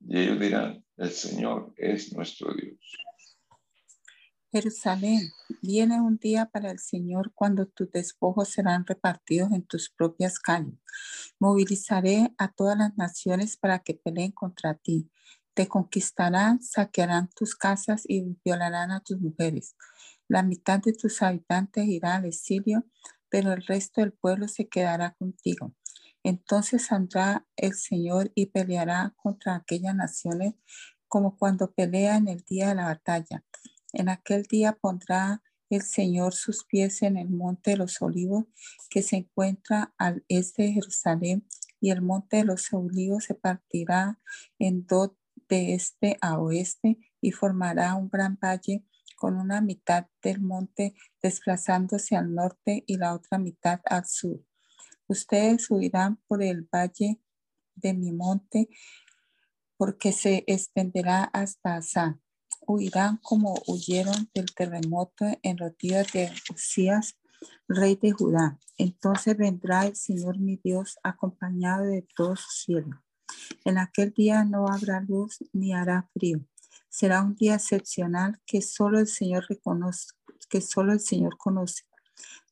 [0.01, 2.97] Y ellos dirán, el Señor es nuestro Dios.
[4.53, 5.31] Jerusalén,
[5.61, 10.75] viene un día para el Señor cuando tus despojos serán repartidos en tus propias calles.
[11.39, 15.09] Movilizaré a todas las naciones para que peleen contra ti
[15.53, 19.75] te conquistarán, saquearán tus casas y violarán a tus mujeres.
[20.27, 22.85] La mitad de tus habitantes irá al exilio,
[23.29, 25.73] pero el resto del pueblo se quedará contigo.
[26.23, 30.55] Entonces saldrá el Señor y peleará contra aquellas naciones
[31.07, 33.43] como cuando pelea en el día de la batalla.
[33.93, 38.45] En aquel día pondrá el Señor sus pies en el monte de los olivos
[38.89, 41.47] que se encuentra al este de Jerusalén
[41.79, 44.19] y el monte de los olivos se partirá
[44.59, 45.11] en dos
[45.47, 48.85] de este a oeste y formará un gran valle
[49.15, 54.43] con una mitad del monte desplazándose al norte y la otra mitad al sur.
[55.07, 57.19] Ustedes subirán por el valle
[57.75, 58.69] de mi monte
[59.77, 62.22] porque se extenderá hasta Asán.
[62.67, 67.17] Huirán como huyeron del terremoto en los días de Usías,
[67.67, 68.59] rey de Judá.
[68.77, 73.03] Entonces vendrá el Señor mi Dios acompañado de todo su cielo
[73.65, 76.45] en aquel día no habrá luz ni hará frío.
[76.89, 80.09] Será un día excepcional que solo el Señor reconoce,
[80.49, 81.83] que solo el Señor conoce.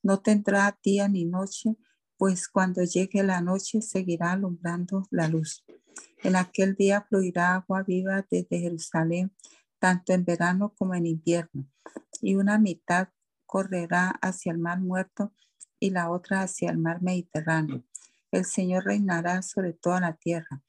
[0.02, 1.76] No tendrá día ni noche,
[2.18, 5.64] pues cuando llegue la noche seguirá alumbrando la luz.
[6.24, 9.32] En aquel día fluirá agua viva desde Jerusalén,
[9.82, 11.68] tanto en verano como en invierno,
[12.22, 13.10] y una mitad
[13.48, 15.34] correrá hacia el mar muerto
[15.80, 17.84] y la otra hacia el mar Mediterráneo.
[18.30, 20.62] El Señor reinará sobre toda la tierra.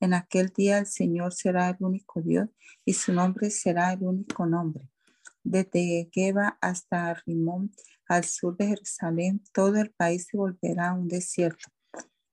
[0.00, 2.50] En aquel día el Señor será el único Dios
[2.84, 4.86] y su nombre será el único nombre.
[5.42, 7.72] desde Geba hasta Rimón,
[8.06, 11.70] al sur de Jerusalén, todo el país se volverá un desierto.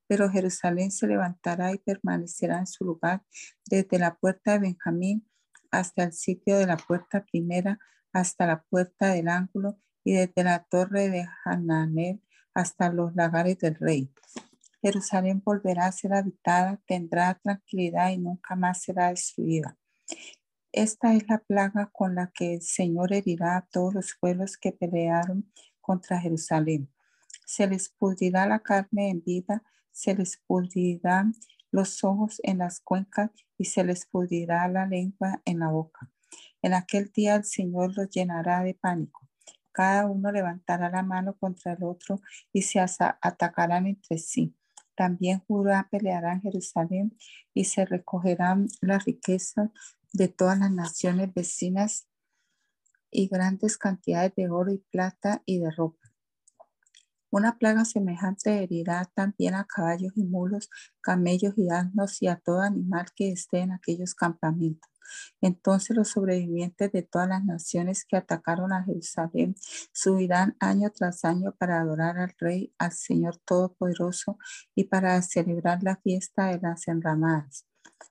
[0.07, 3.23] Pero Jerusalén se levantará y permanecerá en su lugar,
[3.69, 5.25] desde la puerta de Benjamín
[5.79, 7.79] hasta el sitio de la puerta primera,
[8.13, 12.21] hasta la puerta del ángulo, y desde la torre de Hananel
[12.53, 14.13] hasta los lagares del rey.
[14.81, 19.75] Jerusalén volverá a ser habitada, tendrá tranquilidad y nunca más será destruida.
[20.71, 24.71] Esta es la plaga con la que el Señor herirá a todos los pueblos que
[24.71, 25.51] pelearon
[25.81, 26.91] contra Jerusalén.
[27.45, 31.33] Se les pudrirá la carne en vida, se les pudrirán
[31.75, 36.09] los ojos en las cuencas y se les pudrirá la lengua en la boca.
[36.61, 39.27] En aquel día el Señor los llenará de pánico.
[39.73, 42.21] Cada uno levantará la mano contra el otro
[42.53, 44.55] y se atacarán entre sí.
[44.95, 47.17] También Judá peleará en Jerusalén
[47.53, 49.69] y se recogerán las riquezas
[50.13, 52.07] de todas las naciones vecinas
[53.11, 56.04] y grandes cantidades de oro y plata y de ropa.
[57.35, 60.69] Una plaga semejante herirá también a caballos y mulos,
[61.01, 64.89] camellos y asnos y a todo animal que esté en aquellos campamentos.
[65.41, 69.53] Entonces los sobrevivientes de todas las naciones que atacaron a Jerusalén
[69.91, 74.37] subirán año tras año para adorar al Rey, al Señor Todopoderoso
[74.73, 77.67] y para celebrar la fiesta de las enramadas.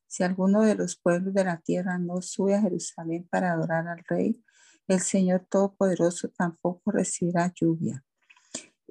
[0.06, 4.04] Si alguno de los pueblos de la tierra no sube a Jerusalén para adorar al
[4.06, 4.44] Rey,
[4.86, 8.04] el Señor Todopoderoso tampoco recibirá lluvia.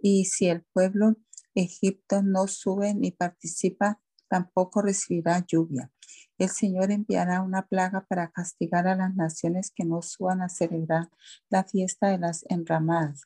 [0.05, 1.15] Y si el pueblo
[1.55, 5.93] Egipto no sube ni participa, tampoco recibirá lluvia.
[6.37, 11.09] El Señor enviará una plaga para castigar a las naciones que no suban a celebrar
[11.49, 13.21] la fiesta de las enramadas.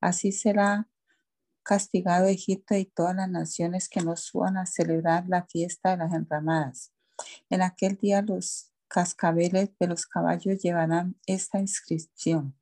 [0.00, 0.88] Así será
[1.62, 6.14] castigado Egipto y todas las naciones que no suban a celebrar la fiesta de las
[6.14, 6.92] enramadas.
[7.50, 12.56] En aquel día los cascabeles de los caballos llevarán esta inscripción.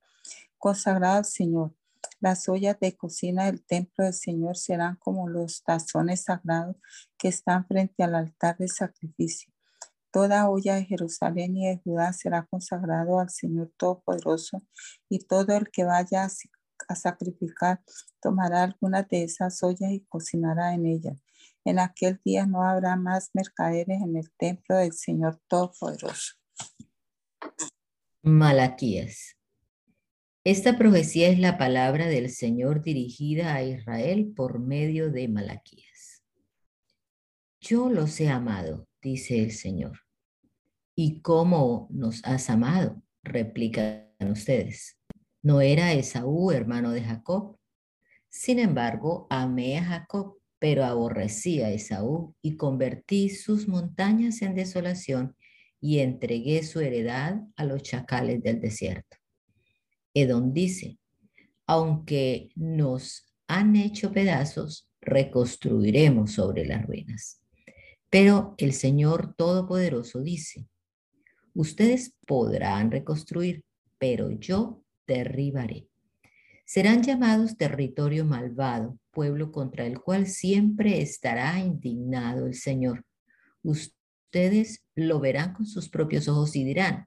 [0.58, 1.79] Consagrado al Señor.
[2.20, 6.76] Las ollas de cocina del templo del Señor serán como los tazones sagrados
[7.18, 9.52] que están frente al altar de sacrificio.
[10.10, 14.62] Toda olla de Jerusalén y de Judá será consagrado al Señor Todopoderoso
[15.08, 16.28] y todo el que vaya
[16.88, 17.80] a sacrificar
[18.20, 21.22] tomará algunas de esas ollas y cocinará en ellas.
[21.64, 26.34] En aquel día no habrá más mercaderes en el templo del Señor Todopoderoso.
[28.22, 29.39] Malaquías.
[30.44, 36.22] Esta profecía es la palabra del Señor dirigida a Israel por medio de Malaquías.
[37.60, 40.00] Yo los he amado, dice el Señor.
[40.94, 43.02] ¿Y cómo nos has amado?
[43.22, 44.98] replican ustedes.
[45.42, 47.58] ¿No era Esaú hermano de Jacob?
[48.30, 55.34] Sin embargo, amé a Jacob pero aborrecí a Esaú y convertí sus montañas en desolación
[55.80, 59.16] y entregué su heredad a los chacales del desierto.
[60.20, 60.98] Edom dice,
[61.66, 67.40] aunque nos han hecho pedazos, reconstruiremos sobre las ruinas.
[68.10, 70.66] Pero el Señor Todopoderoso dice,
[71.54, 73.64] ustedes podrán reconstruir,
[73.98, 75.88] pero yo derribaré.
[76.64, 83.04] Serán llamados territorio malvado pueblo contra el cual siempre estará indignado el Señor.
[83.62, 87.06] Ustedes lo verán con sus propios ojos y dirán,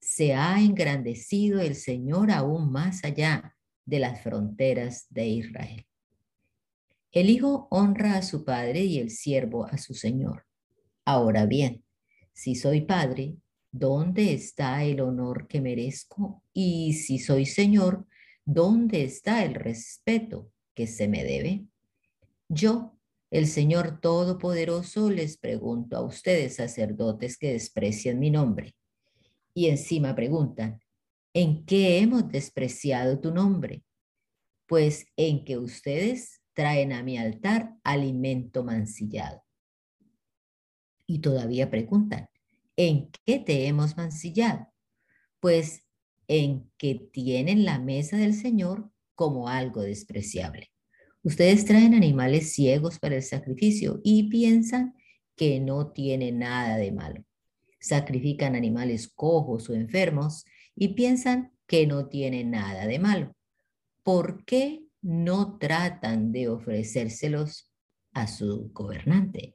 [0.00, 5.86] se ha engrandecido el Señor aún más allá de las fronteras de Israel.
[7.12, 10.46] El hijo honra a su padre y el siervo a su señor.
[11.04, 11.82] Ahora bien,
[12.32, 13.34] si soy padre,
[13.72, 16.44] ¿dónde está el honor que merezco?
[16.52, 18.06] Y si soy señor,
[18.44, 21.64] ¿dónde está el respeto que se me debe?
[22.48, 22.96] Yo,
[23.30, 28.74] el Señor Todopoderoso, les pregunto a ustedes, sacerdotes que desprecian mi nombre.
[29.54, 30.80] Y encima preguntan,
[31.34, 33.84] ¿en qué hemos despreciado tu nombre?
[34.66, 39.42] Pues en que ustedes traen a mi altar alimento mancillado.
[41.06, 42.28] Y todavía preguntan,
[42.76, 44.68] ¿en qué te hemos mancillado?
[45.40, 45.84] Pues
[46.28, 50.70] en que tienen la mesa del Señor como algo despreciable.
[51.22, 54.94] Ustedes traen animales ciegos para el sacrificio y piensan
[55.36, 57.24] que no tiene nada de malo.
[57.80, 63.34] Sacrifican animales cojos o enfermos y piensan que no tiene nada de malo.
[64.02, 67.72] ¿Por qué no tratan de ofrecérselos
[68.12, 69.54] a su gobernante?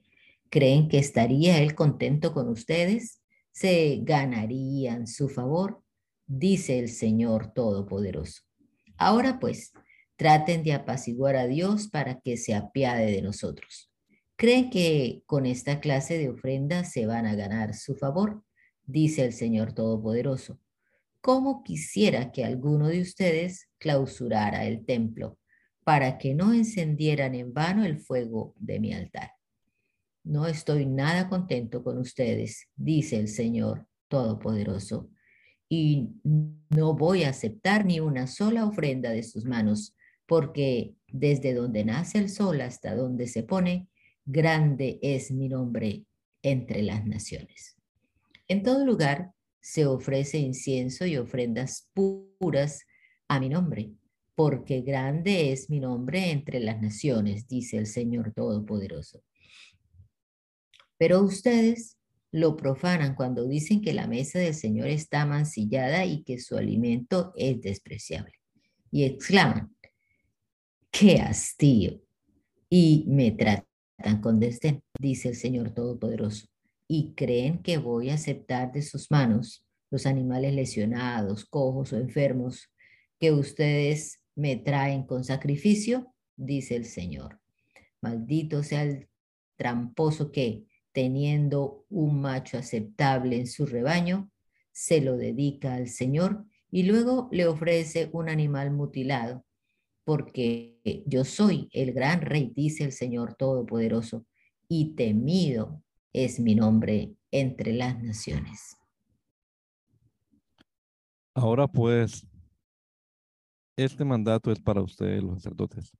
[0.50, 3.22] ¿Creen que estaría él contento con ustedes?
[3.52, 5.82] ¿Se ganarían su favor?
[6.26, 8.42] Dice el Señor Todopoderoso.
[8.98, 9.74] Ahora pues,
[10.16, 13.92] traten de apaciguar a Dios para que se apiade de nosotros.
[14.38, 18.44] ¿Creen que con esta clase de ofrenda se van a ganar su favor?
[18.86, 20.60] Dice el Señor Todopoderoso.
[21.22, 25.40] cómo quisiera que alguno de ustedes clausurara el templo
[25.84, 29.32] para que no encendieran en vano el fuego de mi altar.
[30.24, 35.10] No estoy nada contento con ustedes, dice el Señor Todopoderoso,
[35.68, 36.10] y
[36.70, 39.96] no voy a aceptar ni una sola ofrenda de sus manos,
[40.28, 43.88] porque desde donde nace el sol hasta donde se pone,
[44.26, 46.06] grande es mi nombre
[46.42, 47.78] entre las naciones.
[48.48, 52.86] En todo lugar se ofrece incienso y ofrendas puras
[53.28, 53.92] a mi nombre,
[54.36, 59.24] porque grande es mi nombre entre las naciones, dice el Señor Todopoderoso.
[60.98, 61.98] Pero ustedes
[62.32, 67.34] lo profanan cuando dicen que la mesa del Señor está mancillada y que su alimento
[67.36, 68.34] es despreciable.
[68.92, 69.76] Y exclaman,
[70.92, 72.02] qué hastío.
[72.70, 73.66] Y me tratan
[74.22, 76.48] con desdén, dice el Señor Todopoderoso.
[76.88, 82.70] Y creen que voy a aceptar de sus manos los animales lesionados, cojos o enfermos
[83.20, 87.40] que ustedes me traen con sacrificio, dice el Señor.
[88.02, 89.08] Maldito sea el
[89.56, 94.30] tramposo que, teniendo un macho aceptable en su rebaño,
[94.72, 99.46] se lo dedica al Señor y luego le ofrece un animal mutilado,
[100.06, 104.26] porque yo soy el gran rey, dice el Señor Todopoderoso,
[104.68, 105.84] y temido
[106.14, 108.78] es mi nombre entre las naciones.
[111.34, 112.26] Ahora pues,
[113.76, 115.92] este mandato es para ustedes, los sacerdotes.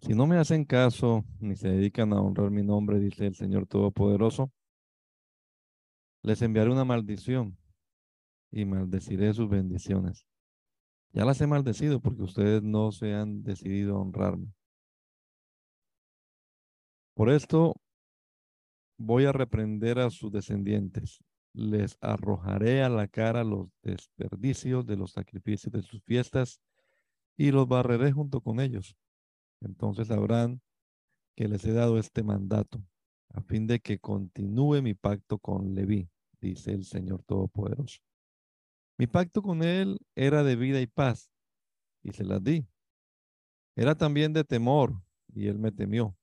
[0.00, 3.66] Si no me hacen caso ni se dedican a honrar mi nombre, dice el Señor
[3.66, 4.52] Todopoderoso,
[6.22, 7.56] les enviaré una maldición
[8.50, 10.26] y maldeciré sus bendiciones.
[11.12, 14.52] Ya las he maldecido porque ustedes no se han decidido a honrarme.
[17.14, 17.74] Por esto
[18.96, 21.20] voy a reprender a sus descendientes
[21.52, 26.60] les arrojaré a la cara los desperdicios de los sacrificios de sus fiestas
[27.36, 28.96] y los barreré junto con ellos.
[29.60, 30.60] Entonces sabrán
[31.36, 32.82] que les he dado este mandato
[33.32, 36.08] a fin de que continúe mi pacto con Leví,
[36.40, 38.00] dice el Señor Todopoderoso.
[39.00, 41.32] Mi pacto con él era de vida y paz,
[42.02, 42.68] y se las di.
[43.74, 44.92] Era también de temor,
[45.28, 46.18] y él me temió,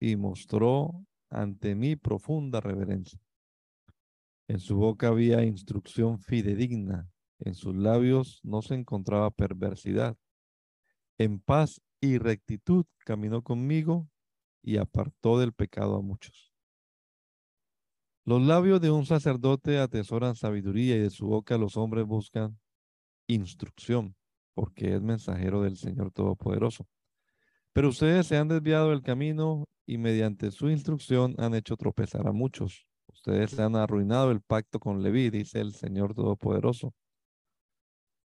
[0.00, 3.20] y mostró ante mí profunda reverencia.
[4.48, 7.08] En su boca había instrucción fidedigna,
[7.38, 10.16] en sus labios no se encontraba perversidad.
[11.18, 14.08] En paz y rectitud caminó conmigo
[14.60, 16.47] y apartó del pecado a muchos.
[18.28, 22.58] Los labios de un sacerdote atesoran sabiduría y de su boca los hombres buscan
[23.26, 24.16] instrucción,
[24.52, 26.86] porque es mensajero del Señor Todopoderoso.
[27.72, 32.32] Pero ustedes se han desviado del camino y mediante su instrucción han hecho tropezar a
[32.32, 32.86] muchos.
[33.06, 36.92] Ustedes han arruinado el pacto con Leví, dice el Señor Todopoderoso.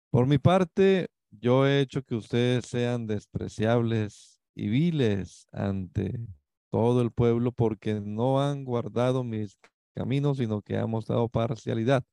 [0.08, 6.26] Por mi parte, yo he hecho que ustedes sean despreciables y viles ante
[6.70, 9.58] todo el pueblo porque no han guardado mis
[9.94, 12.04] caminos, sino que han mostrado parcialidad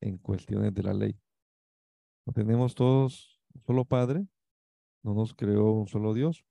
[0.00, 1.18] en cuestiones de la ley.
[2.26, 4.26] ¿No tenemos todos un solo Padre?
[5.02, 6.44] ¿No nos creó un solo Dios?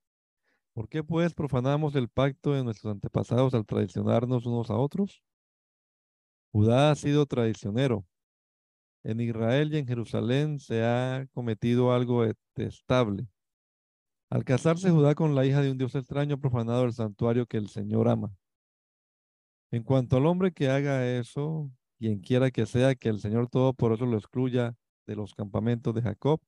[0.73, 5.21] ¿Por qué pues profanamos el pacto de nuestros antepasados al traicionarnos unos a otros?
[6.51, 8.05] Judá ha sido traicionero.
[9.03, 13.27] En Israel y en Jerusalén se ha cometido algo detestable.
[14.29, 17.57] Al casarse Judá con la hija de un dios extraño, ha profanado el santuario que
[17.57, 18.33] el Señor ama.
[19.71, 23.73] En cuanto al hombre que haga eso, quien quiera que sea, que el Señor todo
[23.73, 24.75] por eso lo excluya
[25.07, 26.41] de los campamentos de Jacob,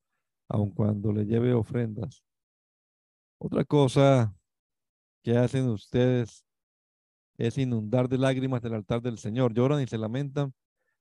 [0.49, 2.24] aun cuando le lleve ofrendas.
[3.39, 4.36] Otra cosa
[5.24, 6.45] que hacen ustedes
[7.38, 9.53] es inundar de lágrimas el altar del Señor.
[9.53, 10.53] Lloran y se lamentan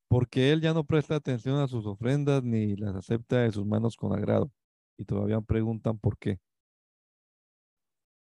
[0.08, 3.96] porque Él ya no presta atención a sus ofrendas ni las acepta de sus manos
[3.96, 4.50] con agrado.
[4.96, 6.38] Y todavía preguntan por qué.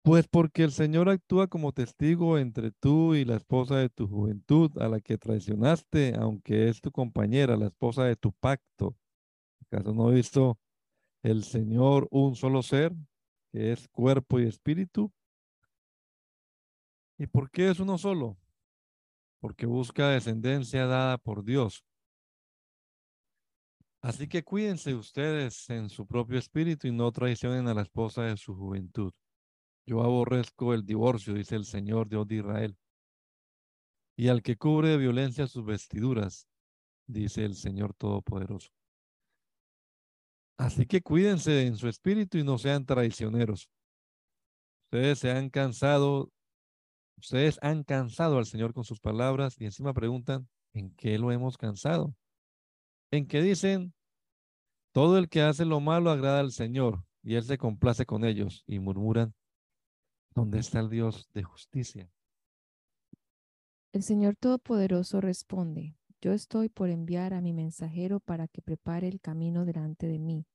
[0.04, 4.70] Pues porque el Señor actúa como testigo entre tú y la esposa de tu juventud,
[4.78, 8.94] a la que traicionaste, aunque es tu compañera, la esposa de tu pacto.
[9.62, 10.58] ¿Acaso no visto
[11.22, 12.92] el Señor un solo ser,
[13.50, 15.10] que es cuerpo y espíritu?
[17.16, 18.36] ¿Y por qué es uno solo?
[19.40, 21.82] Porque busca descendencia dada por Dios.
[24.02, 28.36] Así que cuídense ustedes en su propio espíritu y no traicionen a la esposa de
[28.36, 29.14] su juventud.
[29.86, 32.76] Yo aborrezco el divorcio, dice el Señor Dios de Israel.
[34.16, 36.48] Y al que cubre de violencia sus vestiduras,
[37.06, 38.70] dice el Señor Todopoderoso.
[40.56, 43.68] Así que cuídense en su espíritu y no sean traicioneros.
[44.86, 46.30] Ustedes se han cansado
[47.16, 51.56] Ustedes han cansado al Señor con sus palabras y encima preguntan, ¿en qué lo hemos
[51.56, 52.14] cansado?
[53.10, 53.94] en que dicen,
[54.92, 58.64] todo el que hace lo malo agrada al Señor y Él se complace con ellos
[58.66, 59.34] y murmuran,
[60.34, 62.10] ¿dónde está el Dios de justicia?
[63.92, 69.20] El Señor Todopoderoso responde, yo estoy por enviar a mi mensajero para que prepare el
[69.20, 70.46] camino delante de mí.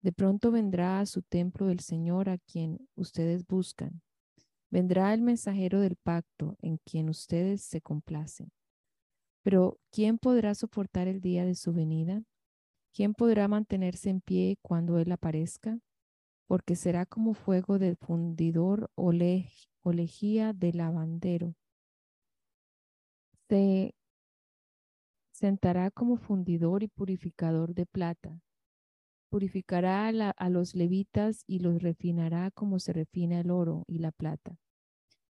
[0.00, 4.00] De pronto vendrá a su templo el Señor a quien ustedes buscan.
[4.70, 8.50] Vendrá el mensajero del pacto en quien ustedes se complacen.
[9.42, 12.22] Pero ¿quién podrá soportar el día de su venida?
[12.94, 15.78] ¿Quién podrá mantenerse en pie cuando Él aparezca?
[16.46, 21.54] Porque será como fuego de fundidor o, lejía de lavandero.
[23.48, 23.94] Se
[25.32, 28.40] sentará como fundidor y purificador de plata.
[29.30, 34.12] Purificará a, a los levitas y los refinará como se refina el oro y la
[34.12, 34.58] plata.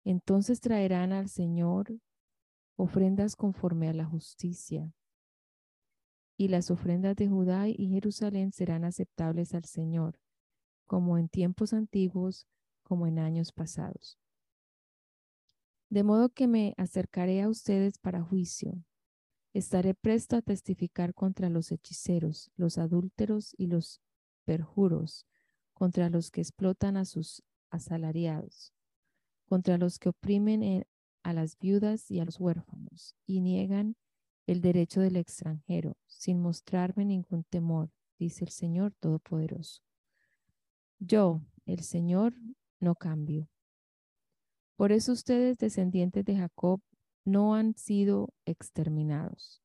[0.05, 1.99] Entonces traerán al Señor
[2.77, 4.93] ofrendas conforme a la justicia
[6.37, 10.19] y las ofrendas de Judá y Jerusalén serán aceptables al Señor,
[10.87, 12.47] como en tiempos antiguos,
[12.83, 14.19] como en años pasados.
[15.91, 18.85] De modo que me acercaré a ustedes para juicio.
[19.53, 24.01] Estaré presto a testificar contra los hechiceros, los adúlteros y los
[24.45, 25.27] perjuros,
[25.73, 28.73] contra los que explotan a sus asalariados,
[29.47, 30.85] contra los que oprimen
[31.23, 33.97] a las viudas y a los huérfanos y niegan
[34.47, 39.83] el derecho del extranjero, sin mostrarme ningún temor, dice el Señor Todopoderoso.
[40.99, 42.35] Yo, el Señor,
[42.81, 43.49] no cambio.
[44.77, 46.81] Por eso ustedes, descendientes de Jacob,
[47.25, 49.63] no han sido exterminados.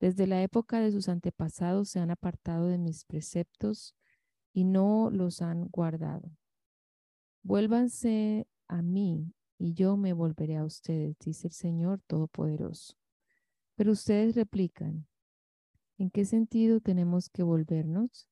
[0.00, 3.94] Desde la época de sus antepasados se han apartado de mis preceptos
[4.52, 6.30] y no los han guardado.
[7.42, 12.94] Vuélvanse a mí y yo me volveré a ustedes, dice el Señor Todopoderoso.
[13.76, 15.06] Pero ustedes replican,
[15.98, 18.28] ¿en qué sentido tenemos que volvernos?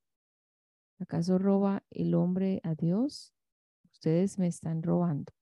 [1.03, 3.35] ¿Acaso roba el hombre a Dios?
[3.91, 5.33] Ustedes me están robando.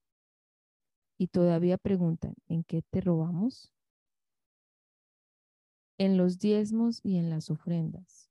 [1.19, 3.71] Y todavía preguntan, ¿en qué te robamos?
[5.99, 8.31] En los diezmos y en las ofrendas.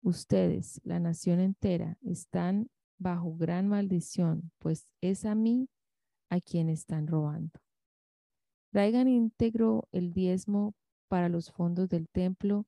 [0.00, 5.68] Ustedes, la nación entera, están bajo gran maldición, pues es a mí
[6.30, 7.58] a quien están robando.
[8.70, 10.76] Traigan íntegro el diezmo
[11.08, 12.64] para los fondos del templo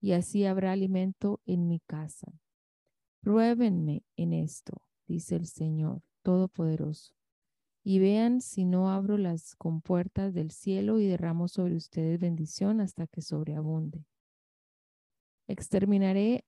[0.00, 2.32] y así habrá alimento en mi casa.
[3.24, 7.14] Pruébenme en esto, dice el Señor Todopoderoso,
[7.82, 13.06] y vean si no abro las compuertas del cielo y derramo sobre ustedes bendición hasta
[13.06, 14.04] que sobreabunde.
[15.48, 16.44] Exterminaré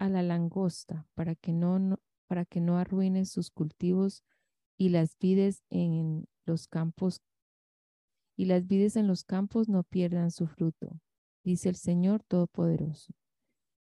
[0.00, 4.24] a la langosta para que no, para que no arruine sus cultivos
[4.76, 7.22] y las vides en los campos
[8.36, 11.00] y las vides en los campos no pierdan su fruto,
[11.44, 13.14] dice el Señor Todopoderoso.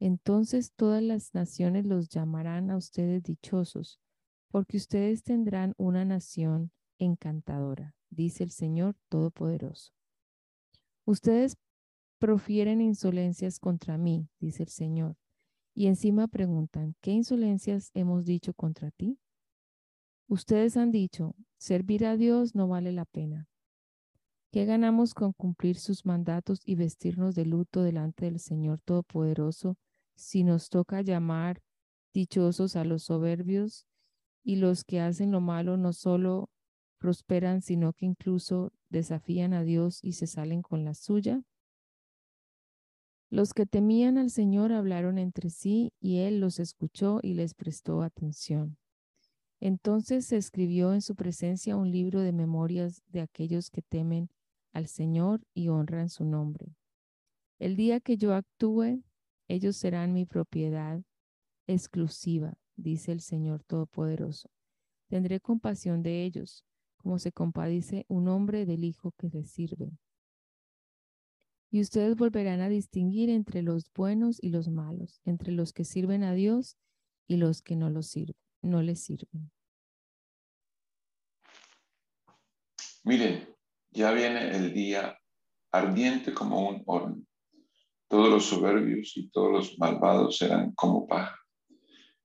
[0.06, 4.00] Entonces todas las naciones los llamarán a ustedes dichosos,
[4.50, 9.94] porque ustedes tendrán una nación encantadora, dice el Señor Todopoderoso.
[11.06, 11.58] Ustedes
[12.20, 15.18] profieren insolencias contra mí, dice el Señor,
[15.74, 19.18] y encima preguntan, ¿qué insolencias hemos dicho contra ti?
[20.28, 23.50] Ustedes han dicho, servir a Dios no vale la pena.
[24.52, 29.80] ¿Qué ganamos con cumplir sus mandatos y vestirnos de luto delante del Señor Todopoderoso
[30.16, 31.62] si nos toca llamar
[32.14, 33.86] dichosos a los soberbios
[34.44, 36.50] y los que hacen lo malo no solo
[36.98, 41.44] prosperan, sino que incluso desafían a Dios y se salen con la suya?
[43.30, 48.02] Los que temían al Señor hablaron entre sí y Él los escuchó y les prestó
[48.02, 48.78] atención.
[49.60, 54.30] Entonces se escribió en su presencia un libro de memorias de aquellos que temen
[54.74, 56.76] al Señor y honran su nombre.
[57.58, 59.02] El día que yo actúe,
[59.48, 61.02] ellos serán mi propiedad
[61.68, 64.50] exclusiva, dice el Señor Todopoderoso.
[65.08, 66.66] Tendré compasión de ellos,
[66.98, 69.92] como se compadece un hombre del hijo que le sirve.
[71.72, 76.24] Y ustedes volverán a distinguir entre los buenos y los malos, entre los que sirven
[76.24, 76.78] a Dios
[77.28, 79.52] y los que no, los sirven, no les sirven.
[83.04, 83.48] Miren,
[83.92, 85.20] ya viene el día
[85.72, 87.24] ardiente como un horno.
[88.08, 91.40] Todos los soberbios y todos los malvados serán como paja.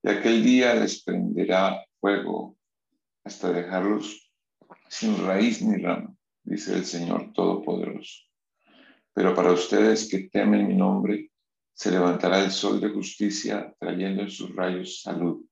[0.02, 2.56] Y aquel día les prenderá fuego
[3.24, 4.30] hasta dejarlos
[4.88, 8.24] sin raíz ni rama, dice el Señor Todopoderoso.
[9.12, 11.30] Pero para ustedes que temen mi nombre,
[11.72, 15.44] se levantará el sol de justicia trayendo en sus rayos salud.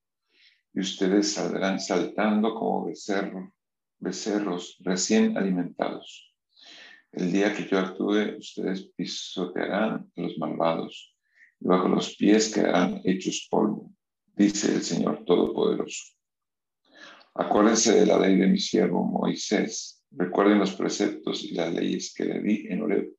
[0.73, 3.49] Y ustedes saldrán saltando como becerros
[3.99, 6.28] becerros recién alimentados.
[7.11, 11.15] El día que yo actúe, ustedes pisotearán a los malvados
[11.59, 13.91] y bajo los pies quedarán hechos polvo,
[14.35, 16.13] dice el Señor Todopoderoso.
[17.33, 22.25] Acuérdense de la ley de mi siervo Moisés, recuerden los preceptos y las leyes que
[22.25, 23.11] le di en Oreb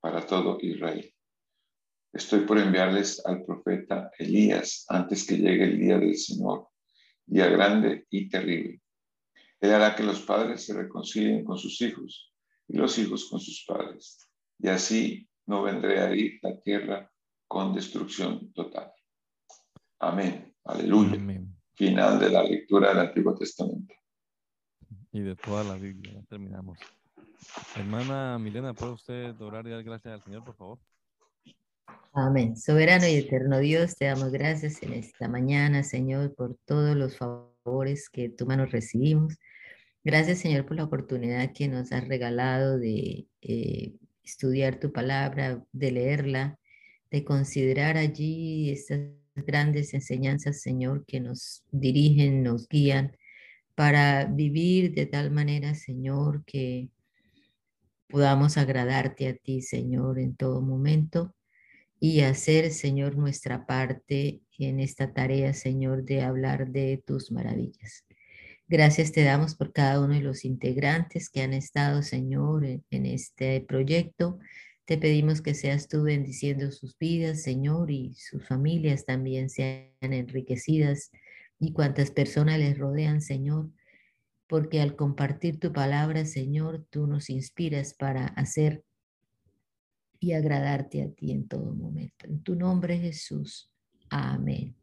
[0.00, 1.08] para todo Israel.
[2.12, 6.68] Estoy por enviarles al profeta Elías antes que llegue el día del Señor,
[7.24, 8.80] día grande y terrible.
[9.60, 12.32] Él hará que los padres se reconcilien con sus hijos
[12.68, 14.18] y los hijos con sus padres.
[14.58, 17.10] Y así no vendré a ir la tierra
[17.46, 18.92] con destrucción total.
[19.98, 20.54] Amén.
[20.64, 21.18] Aleluya.
[21.74, 23.94] Final de la lectura del Antiguo Testamento.
[25.12, 26.22] Y de toda la Biblia.
[26.28, 26.78] terminamos.
[27.76, 30.78] Hermana Milena, ¿puede usted orar y dar gracias al Señor, por favor?
[32.12, 32.56] Amén.
[32.56, 38.08] Soberano y eterno Dios, te damos gracias en esta mañana, Señor, por todos los favores
[38.08, 39.36] que tu mano recibimos.
[40.06, 45.90] Gracias, Señor, por la oportunidad que nos has regalado de eh, estudiar tu palabra, de
[45.90, 46.60] leerla,
[47.10, 49.00] de considerar allí estas
[49.34, 53.16] grandes enseñanzas, Señor, que nos dirigen, nos guían
[53.74, 56.88] para vivir de tal manera, Señor, que
[58.06, 61.34] podamos agradarte a ti, Señor, en todo momento
[61.98, 68.05] y hacer, Señor, nuestra parte en esta tarea, Señor, de hablar de tus maravillas.
[68.68, 73.60] Gracias te damos por cada uno de los integrantes que han estado, Señor, en, este
[73.60, 74.40] proyecto.
[74.86, 81.12] Te pedimos que seas tú bendiciendo sus vidas, Señor, y sus familias también sean enriquecidas
[81.60, 83.70] y cuantas personas les rodean, Señor,
[84.48, 88.82] porque al compartir tu palabra, Señor, tú nos inspiras para hacer
[90.18, 92.26] y agradarte a ti en todo momento.
[92.26, 93.70] En tu nombre, Jesús.
[94.10, 94.74] Amén.